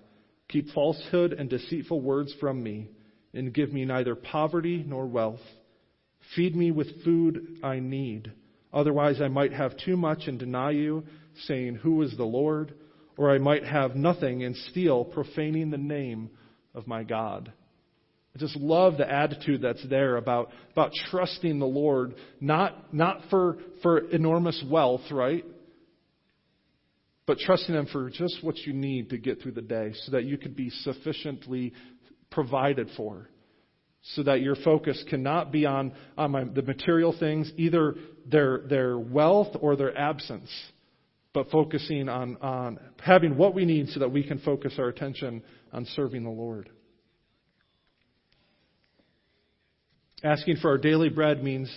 [0.48, 2.88] Keep falsehood and deceitful words from me,
[3.34, 5.40] and give me neither poverty nor wealth.
[6.36, 8.32] Feed me with food I need.
[8.72, 11.04] Otherwise I might have too much and deny you
[11.46, 12.74] saying, Who is the Lord?
[13.16, 16.30] Or I might have nothing and steal, profaning the name
[16.74, 17.52] of my God.
[18.34, 23.58] I just love the attitude that's there about, about trusting the Lord, not, not for,
[23.82, 25.44] for enormous wealth, right?
[27.26, 30.24] But trusting Him for just what you need to get through the day so that
[30.24, 31.74] you could be sufficiently
[32.30, 33.28] provided for.
[34.14, 37.94] So that your focus cannot be on, on my, the material things, either
[38.26, 40.50] their, their wealth or their absence
[41.34, 45.42] but focusing on, on having what we need so that we can focus our attention
[45.72, 46.68] on serving the Lord.
[50.22, 51.68] Asking for our daily bread means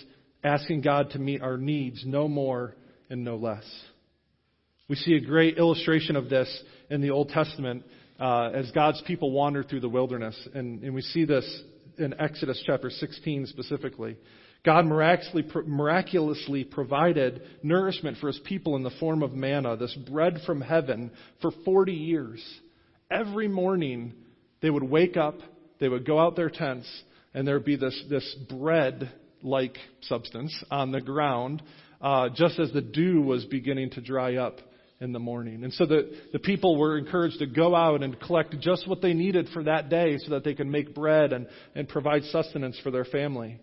[0.44, 2.74] asking God to meet our needs, no more
[3.10, 3.64] and no less.
[4.88, 7.84] We see a great illustration of this in the Old Testament
[8.20, 10.36] uh, as God's people wander through the wilderness.
[10.54, 11.62] And, and we see this
[11.98, 14.16] in Exodus chapter 16 specifically.
[14.64, 20.38] God miraculously, miraculously provided nourishment for his people in the form of manna, this bread
[20.46, 22.44] from heaven, for 40 years.
[23.10, 24.14] Every morning,
[24.62, 25.36] they would wake up,
[25.78, 26.88] they would go out their tents,
[27.36, 29.12] and there would be this, this bread
[29.42, 31.62] like substance on the ground,
[32.00, 34.58] uh, just as the dew was beginning to dry up
[35.00, 35.62] in the morning.
[35.62, 39.12] And so the, the people were encouraged to go out and collect just what they
[39.12, 42.90] needed for that day so that they could make bread and, and provide sustenance for
[42.90, 43.60] their family.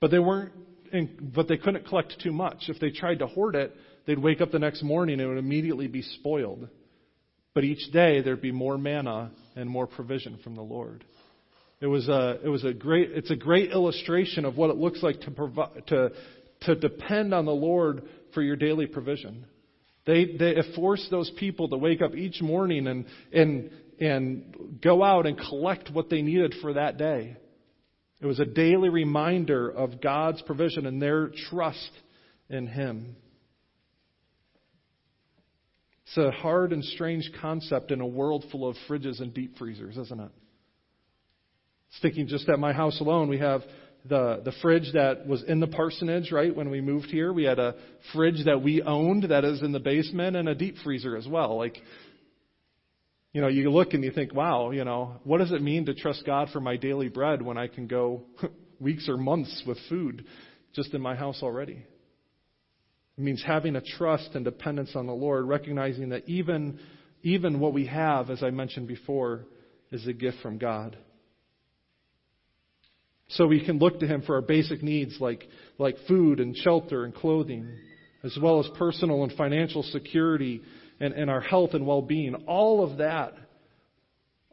[0.00, 0.52] But they weren't,
[0.90, 2.64] in, but they couldn't collect too much.
[2.68, 5.36] If they tried to hoard it, they'd wake up the next morning and it would
[5.36, 6.66] immediately be spoiled.
[7.52, 11.04] But each day there'd be more manna and more provision from the Lord.
[11.82, 15.02] It was a, it was a great, it's a great illustration of what it looks
[15.02, 16.12] like to provide, to,
[16.60, 19.44] to depend on the Lord for your daily provision.
[20.06, 23.70] They, they forced those people to wake up each morning and, and,
[24.00, 27.36] and go out and collect what they needed for that day.
[28.20, 31.90] It was a daily reminder of God's provision and their trust
[32.48, 33.16] in Him.
[36.06, 39.96] It's a hard and strange concept in a world full of fridges and deep freezers,
[39.96, 40.30] isn't it?
[42.00, 43.62] Thinking just at my house alone, we have
[44.08, 47.32] the, the fridge that was in the parsonage, right, when we moved here.
[47.32, 47.74] We had a
[48.12, 51.56] fridge that we owned that is in the basement and a deep freezer as well.
[51.56, 51.76] Like,
[53.32, 55.94] you know, you look and you think, wow, you know, what does it mean to
[55.94, 58.22] trust God for my daily bread when I can go
[58.80, 60.24] weeks or months with food
[60.74, 61.84] just in my house already?
[63.16, 66.80] It means having a trust and dependence on the Lord, recognizing that even,
[67.22, 69.46] even what we have, as I mentioned before,
[69.90, 70.96] is a gift from God.
[73.28, 75.46] So we can look to Him for our basic needs like,
[75.78, 77.68] like food and shelter and clothing,
[78.22, 80.62] as well as personal and financial security
[81.00, 82.34] and, and our health and well being.
[82.46, 83.34] All of that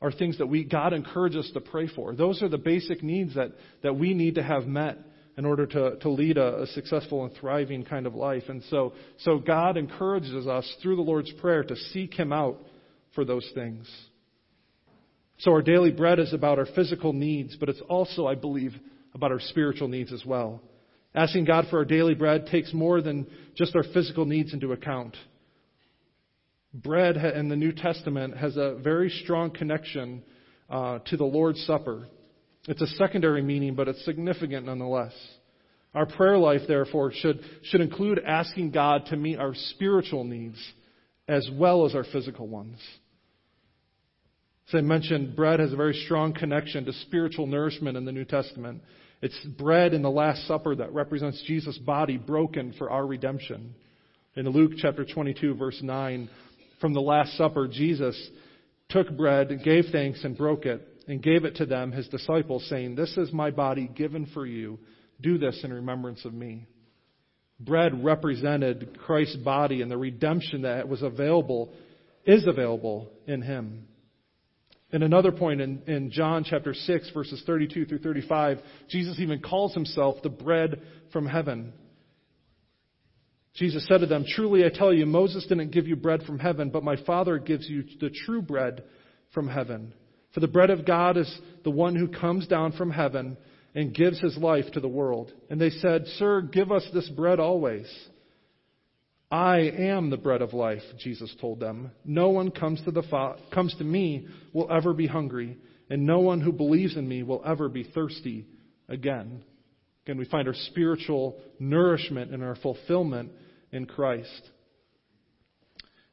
[0.01, 2.15] are things that we, God encourages us to pray for.
[2.15, 3.51] Those are the basic needs that,
[3.83, 4.97] that we need to have met
[5.37, 8.43] in order to, to lead a, a successful and thriving kind of life.
[8.49, 12.57] And so, so God encourages us through the Lord's Prayer to seek Him out
[13.15, 13.89] for those things.
[15.39, 18.73] So our daily bread is about our physical needs, but it's also, I believe,
[19.13, 20.61] about our spiritual needs as well.
[21.15, 23.25] Asking God for our daily bread takes more than
[23.55, 25.15] just our physical needs into account.
[26.73, 30.23] Bread in the New Testament has a very strong connection
[30.69, 32.07] uh, to the Lord's Supper.
[32.67, 35.13] It's a secondary meaning, but it's significant nonetheless.
[35.95, 40.57] Our prayer life, therefore, should, should include asking God to meet our spiritual needs
[41.27, 42.77] as well as our physical ones.
[44.69, 48.23] As I mentioned, bread has a very strong connection to spiritual nourishment in the New
[48.23, 48.83] Testament.
[49.19, 53.73] It's bread in the Last Supper that represents Jesus' body broken for our redemption.
[54.35, 56.29] In Luke chapter 22, verse 9,
[56.79, 58.15] from the Last Supper, Jesus
[58.89, 62.93] took bread, gave thanks, and broke it, and gave it to them, his disciples, saying,
[62.93, 64.77] This is my body given for you.
[65.19, 66.67] Do this in remembrance of me.
[67.59, 71.73] Bread represented Christ's body and the redemption that was available,
[72.23, 73.87] is available in him.
[74.91, 78.59] In another point in, in John chapter 6, verses 32 through 35,
[78.89, 80.81] Jesus even calls himself the bread
[81.13, 81.73] from heaven.
[83.53, 86.69] Jesus said to them, Truly I tell you, Moses didn't give you bread from heaven,
[86.69, 88.83] but my Father gives you the true bread
[89.33, 89.93] from heaven.
[90.33, 93.37] For the bread of God is the one who comes down from heaven
[93.75, 95.31] and gives his life to the world.
[95.49, 97.87] And they said, Sir, give us this bread always.
[99.31, 101.91] I am the bread of life, Jesus told them.
[102.03, 105.57] No one comes to, the fa- comes to me will ever be hungry,
[105.89, 108.47] and no one who believes in me will ever be thirsty
[108.87, 109.43] again.
[110.05, 113.31] Again, we find our spiritual nourishment and our fulfillment
[113.71, 114.49] in Christ.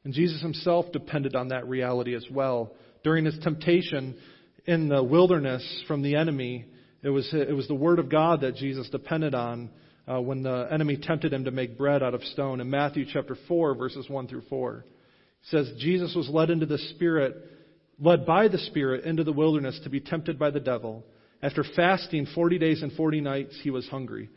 [0.03, 2.73] And Jesus himself depended on that reality as well.
[3.03, 4.15] During his temptation
[4.67, 6.65] in the wilderness from the enemy,
[7.01, 9.71] it was, it was the Word of God that Jesus depended on
[10.07, 12.61] uh, when the enemy tempted him to make bread out of stone.
[12.61, 14.85] In Matthew chapter 4, verses 1 through 4, it
[15.49, 17.35] says, Jesus was led into the Spirit,
[17.99, 21.03] led by the Spirit into the wilderness to be tempted by the devil.
[21.43, 24.29] After fasting 40 days and 40 nights, he was hungry.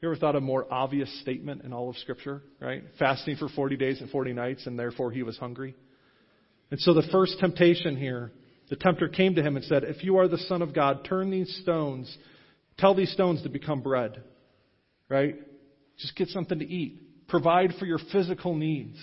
[0.00, 2.82] You ever thought a more obvious statement in all of Scripture, right?
[2.98, 5.74] Fasting for 40 days and 40 nights, and therefore he was hungry.
[6.70, 8.32] And so the first temptation here,
[8.70, 11.30] the tempter came to him and said, If you are the Son of God, turn
[11.30, 12.16] these stones,
[12.78, 14.22] tell these stones to become bread
[15.08, 15.36] right?
[15.98, 17.26] Just get something to eat.
[17.28, 18.98] Provide for your physical needs.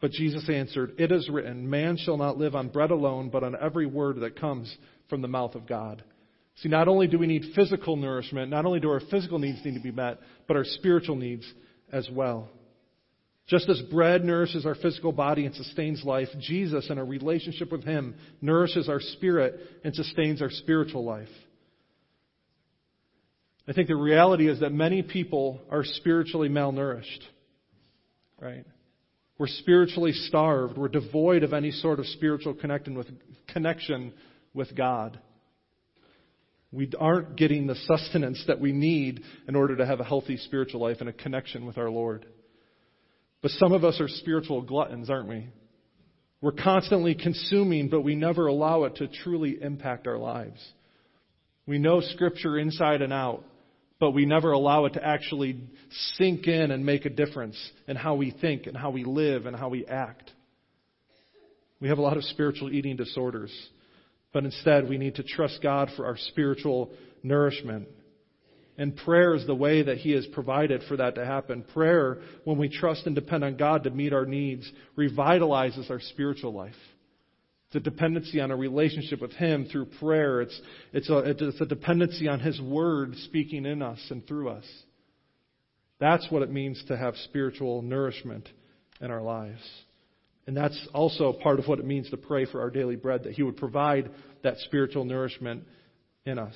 [0.00, 3.56] But Jesus answered, It is written, Man shall not live on bread alone, but on
[3.60, 4.74] every word that comes
[5.08, 6.04] from the mouth of God.
[6.56, 9.74] See, not only do we need physical nourishment, not only do our physical needs need
[9.74, 11.50] to be met, but our spiritual needs
[11.92, 12.48] as well.
[13.48, 17.84] Just as bread nourishes our physical body and sustains life, Jesus, in our relationship with
[17.84, 21.28] Him, nourishes our spirit and sustains our spiritual life.
[23.68, 27.20] I think the reality is that many people are spiritually malnourished.
[28.40, 28.64] Right?
[29.36, 30.78] We're spiritually starved.
[30.78, 33.06] We're devoid of any sort of spiritual with,
[33.48, 34.14] connection
[34.54, 35.20] with God.
[36.72, 40.80] We aren't getting the sustenance that we need in order to have a healthy spiritual
[40.80, 42.24] life and a connection with our Lord.
[43.42, 45.48] But some of us are spiritual gluttons, aren't we?
[46.40, 50.60] We're constantly consuming, but we never allow it to truly impact our lives.
[51.66, 53.44] We know Scripture inside and out
[54.00, 55.60] but we never allow it to actually
[56.14, 59.56] sink in and make a difference in how we think and how we live and
[59.56, 60.30] how we act.
[61.80, 63.52] We have a lot of spiritual eating disorders,
[64.32, 66.90] but instead we need to trust God for our spiritual
[67.22, 67.88] nourishment.
[68.76, 71.64] And prayer is the way that He has provided for that to happen.
[71.74, 76.52] Prayer, when we trust and depend on God to meet our needs, revitalizes our spiritual
[76.52, 76.74] life.
[77.68, 80.40] It's a dependency on a relationship with Him through prayer.
[80.40, 80.58] It's,
[80.94, 84.64] it's, a, it's a dependency on His Word speaking in us and through us.
[86.00, 88.48] That's what it means to have spiritual nourishment
[89.02, 89.60] in our lives.
[90.46, 93.34] And that's also part of what it means to pray for our daily bread, that
[93.34, 94.10] He would provide
[94.42, 95.64] that spiritual nourishment
[96.24, 96.54] in us.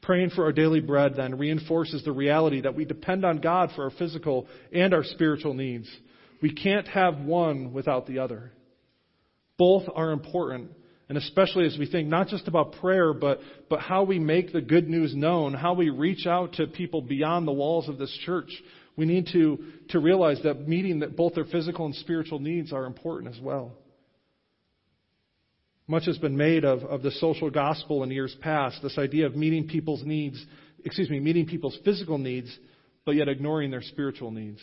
[0.00, 3.84] Praying for our daily bread then reinforces the reality that we depend on God for
[3.84, 5.88] our physical and our spiritual needs.
[6.42, 8.50] We can't have one without the other.
[9.56, 10.72] Both are important,
[11.08, 13.38] and especially as we think not just about prayer, but,
[13.70, 17.46] but how we make the good news known, how we reach out to people beyond
[17.46, 18.50] the walls of this church.
[18.96, 19.58] We need to,
[19.90, 23.72] to realize that meeting that both their physical and spiritual needs are important as well.
[25.86, 29.36] Much has been made of, of the social gospel in years past, this idea of
[29.36, 30.44] meeting people's needs,
[30.84, 32.56] excuse me, meeting people's physical needs,
[33.04, 34.60] but yet ignoring their spiritual needs.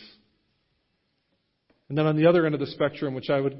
[1.90, 3.58] And then on the other end of the spectrum, which I would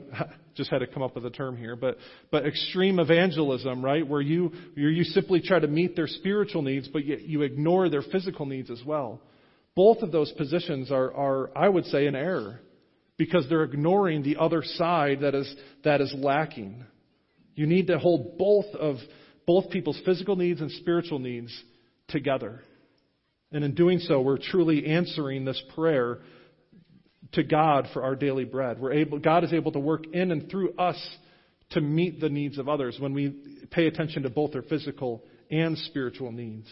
[0.55, 1.99] just had to come up with a term here, but
[2.31, 6.87] but extreme evangelism, right, where you where you simply try to meet their spiritual needs,
[6.87, 9.21] but yet you ignore their physical needs as well.
[9.75, 12.61] Both of those positions are are I would say an error
[13.19, 15.53] because they're ignoring the other side that is
[15.83, 16.85] that is lacking.
[17.57, 18.99] You need to hold both of
[19.45, 21.53] both people's physical needs and spiritual needs
[22.07, 22.61] together.
[23.51, 26.21] And in doing so, we're truly answering this prayer
[27.33, 28.81] to God for our daily bread.
[28.81, 30.99] We're able, God is able to work in and through us
[31.71, 33.35] to meet the needs of others when we
[33.71, 36.69] pay attention to both their physical and spiritual needs.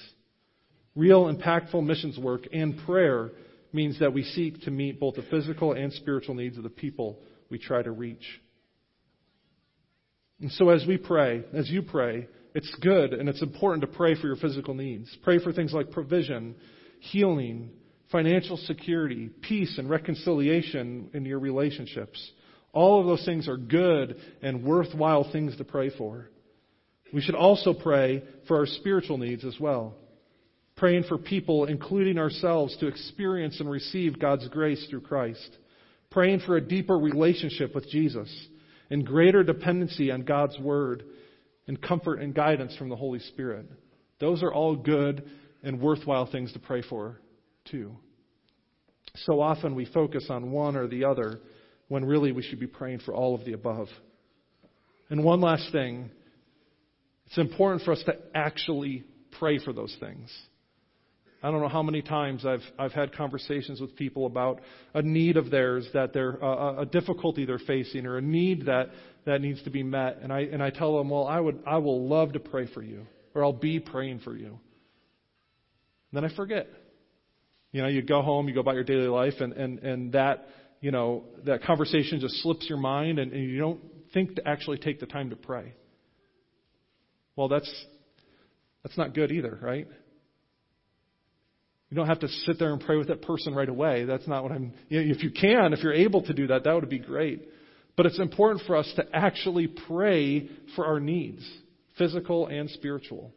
[0.97, 3.31] Real impactful missions work and prayer
[3.73, 7.21] means that we seek to meet both the physical and spiritual needs of the people
[7.51, 8.25] we try to reach.
[10.41, 14.21] And so as we pray, as you pray, it's good and it's important to pray
[14.21, 15.15] for your physical needs.
[15.23, 16.55] Pray for things like provision,
[17.01, 17.71] healing,
[18.11, 22.33] financial security, peace, and reconciliation in your relationships.
[22.73, 26.31] All of those things are good and worthwhile things to pray for.
[27.13, 29.95] We should also pray for our spiritual needs as well.
[30.77, 35.57] Praying for people, including ourselves, to experience and receive God's grace through Christ.
[36.11, 38.29] Praying for a deeper relationship with Jesus
[38.91, 41.05] and greater dependency on God's Word
[41.67, 43.67] and comfort and guidance from the Holy Spirit.
[44.21, 45.29] Those are all good
[45.63, 47.19] and worthwhile things to pray for
[47.71, 47.93] too.
[49.27, 51.41] So often we focus on one or the other
[51.89, 53.89] when really we should be praying for all of the above.
[55.11, 56.11] And one last thing
[57.27, 59.05] it's important for us to actually
[59.39, 60.35] pray for those things.
[61.43, 64.61] I don't know how many times I've I've had conversations with people about
[64.95, 68.89] a need of theirs that they're uh, a difficulty they're facing or a need that
[69.25, 71.79] that needs to be met, and I and I tell them, well, I would I
[71.79, 74.59] will love to pray for you, or I'll be praying for you.
[76.11, 76.66] And then I forget.
[77.79, 80.49] You know, you go home, you go about your daily life, and, and, and that,
[80.81, 83.81] you know, that conversation just slips your mind, and, and you don't
[84.12, 85.74] think to actually take the time to pray.
[87.37, 87.72] Well, that's,
[88.83, 89.87] that's not good either, right?
[91.89, 94.07] You don't have to sit there and pray with that person right away.
[94.07, 94.72] That's not what I'm.
[94.89, 97.49] You know, if you can, if you're able to do that, that would be great.
[97.97, 101.49] But it's important for us to actually pray for our needs,
[101.97, 103.33] physical and spiritual.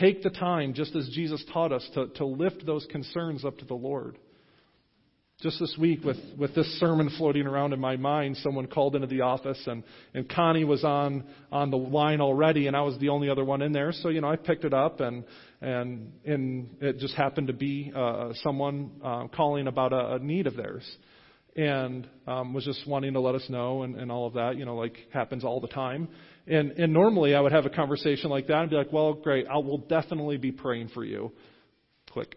[0.00, 3.66] Take the time, just as Jesus taught us, to, to lift those concerns up to
[3.66, 4.16] the Lord.
[5.42, 9.06] Just this week, with, with this sermon floating around in my mind, someone called into
[9.06, 9.82] the office, and,
[10.14, 13.60] and Connie was on, on the line already, and I was the only other one
[13.60, 13.92] in there.
[13.92, 15.24] So, you know, I picked it up, and,
[15.60, 20.46] and, and it just happened to be uh, someone uh, calling about a, a need
[20.46, 20.84] of theirs
[21.56, 24.64] and um, was just wanting to let us know and, and all of that, you
[24.64, 26.08] know, like happens all the time.
[26.50, 29.46] And, and normally I would have a conversation like that and be like, well, great,
[29.46, 31.30] I will definitely be praying for you.
[32.10, 32.34] Click.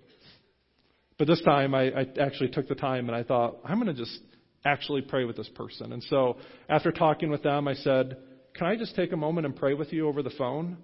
[1.18, 4.00] But this time I, I actually took the time and I thought, I'm going to
[4.00, 4.20] just
[4.64, 5.94] actually pray with this person.
[5.94, 6.38] And so
[6.70, 8.18] after talking with them, I said,
[8.54, 10.78] can I just take a moment and pray with you over the phone?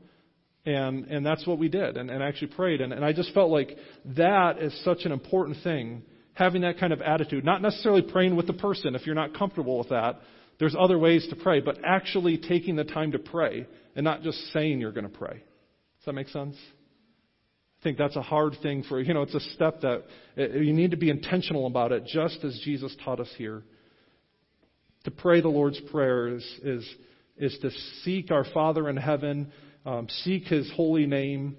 [0.66, 2.82] And, and that's what we did and, and actually prayed.
[2.82, 3.78] And, and I just felt like
[4.18, 6.02] that is such an important thing,
[6.34, 7.46] having that kind of attitude.
[7.46, 10.20] Not necessarily praying with the person if you're not comfortable with that,
[10.60, 14.38] there's other ways to pray, but actually taking the time to pray and not just
[14.51, 15.36] saying you're going to pray.
[15.36, 16.55] Does that make sense?
[17.80, 20.03] I think that's a hard thing for, you know, it's a step that
[20.38, 23.64] uh, you need to be intentional about it, just as Jesus taught us here.
[25.05, 26.95] To pray the Lord's Prayer is, is,
[27.38, 27.72] is to
[28.03, 29.53] seek our Father in heaven,
[29.86, 31.55] um, seek His holy name,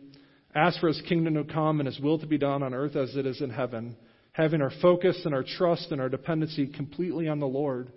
[0.55, 3.17] ask for His kingdom to come and His will to be done on earth as
[3.17, 3.97] it is in heaven,
[4.33, 7.93] having our focus and our trust and our dependency completely on the Lord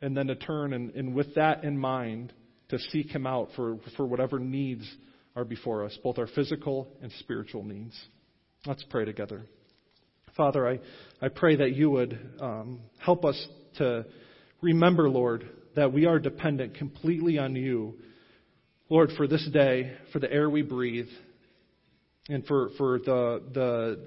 [0.00, 2.32] and then to turn and, and with that in mind
[2.68, 4.88] to seek him out for, for whatever needs
[5.34, 7.98] are before us, both our physical and spiritual needs.
[8.66, 9.42] Let's pray together.
[10.36, 10.80] Father, I,
[11.20, 14.04] I pray that you would um, help us to
[14.60, 17.94] remember, Lord, that we are dependent completely on you,
[18.88, 21.08] Lord, for this day, for the air we breathe,
[22.28, 24.00] and for, for the, the,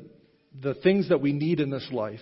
[0.62, 2.20] the things that we need in this life.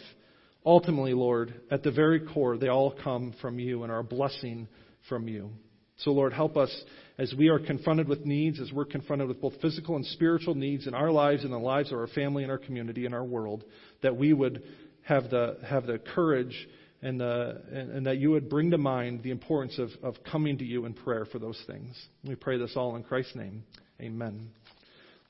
[0.66, 4.68] Ultimately, Lord, at the very core, they all come from you and are a blessing
[5.08, 5.52] from you.
[5.98, 6.74] So, Lord, help us
[7.18, 10.88] as we are confronted with needs, as we're confronted with both physical and spiritual needs
[10.88, 13.66] in our lives and the lives of our family and our community and our world,
[14.02, 14.64] that we would
[15.02, 16.68] have the, have the courage
[17.02, 20.58] and, the, and, and that you would bring to mind the importance of, of coming
[20.58, 21.96] to you in prayer for those things.
[22.24, 23.64] We pray this all in Christ's name.
[24.02, 24.52] Amen.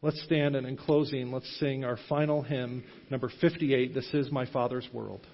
[0.01, 4.45] Let's stand and in closing, let's sing our final hymn, number 58, This is My
[4.45, 5.27] Father's World.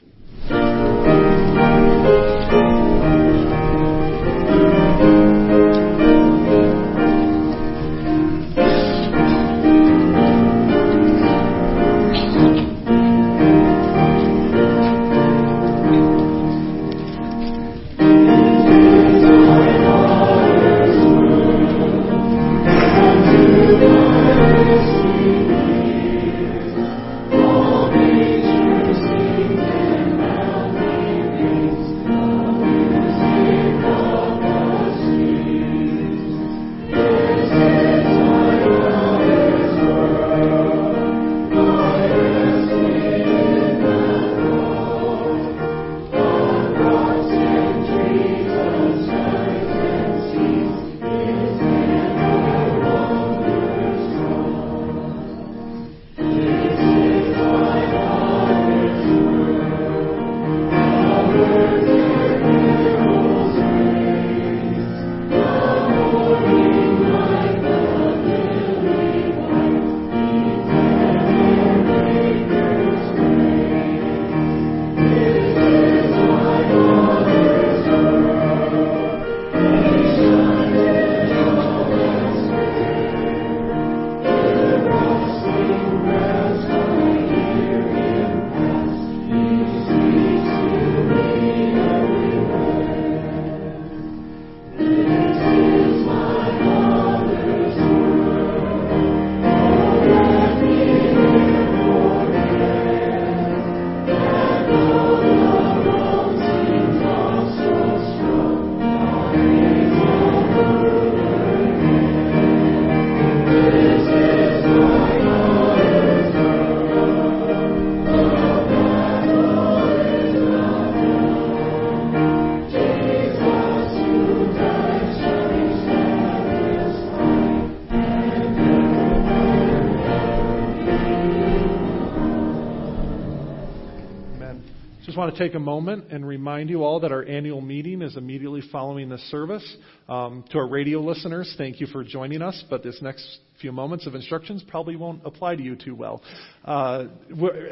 [135.38, 139.21] Take a moment and remind you all that our annual meeting is immediately following this
[139.31, 139.77] service.
[140.07, 144.05] Um, to our radio listeners, thank you for joining us, but this next few moments
[144.05, 146.21] of instructions probably won't apply to you too well.
[146.65, 147.05] Uh,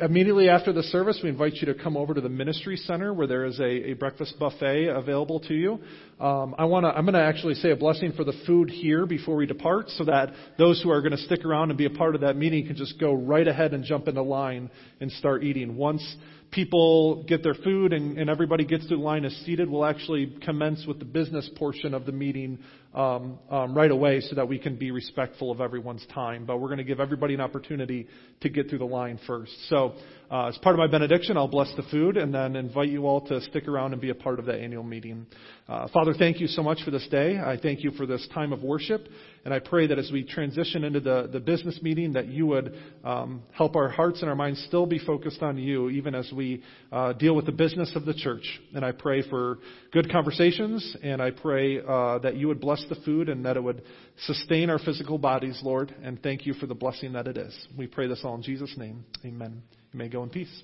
[0.02, 3.28] immediately after the service, we invite you to come over to the ministry center where
[3.28, 5.80] there is a, a breakfast buffet available to you.
[6.20, 6.90] Um, I want to.
[6.90, 10.06] I'm going to actually say a blessing for the food here before we depart, so
[10.06, 12.66] that those who are going to stick around and be a part of that meeting
[12.66, 14.70] can just go right ahead and jump into line
[15.02, 15.76] and start eating.
[15.76, 16.16] Once
[16.54, 20.38] people get their food and, and everybody gets to the line is seated, we'll actually
[20.44, 22.60] commence with the business portion of the meeting
[22.94, 26.46] um, um, right away so that we can be respectful of everyone's time.
[26.46, 28.08] But we're going to give everybody an opportunity
[28.42, 29.52] to get through the line first.
[29.70, 29.96] So,
[30.30, 33.22] uh, as part of my benediction, I'll bless the food and then invite you all
[33.28, 35.26] to stick around and be a part of the annual meeting.
[35.74, 37.40] Uh, Father, thank you so much for this day.
[37.40, 39.08] I thank you for this time of worship.
[39.44, 42.78] And I pray that as we transition into the, the business meeting, that you would
[43.04, 46.62] um, help our hearts and our minds still be focused on you, even as we
[46.92, 48.44] uh, deal with the business of the church.
[48.76, 49.58] And I pray for
[49.92, 53.64] good conversations, and I pray uh, that you would bless the food and that it
[53.64, 53.82] would
[54.28, 55.94] sustain our physical bodies, Lord.
[56.04, 57.68] And thank you for the blessing that it is.
[57.76, 59.06] We pray this all in Jesus' name.
[59.26, 59.64] Amen.
[59.92, 60.64] You may go in peace.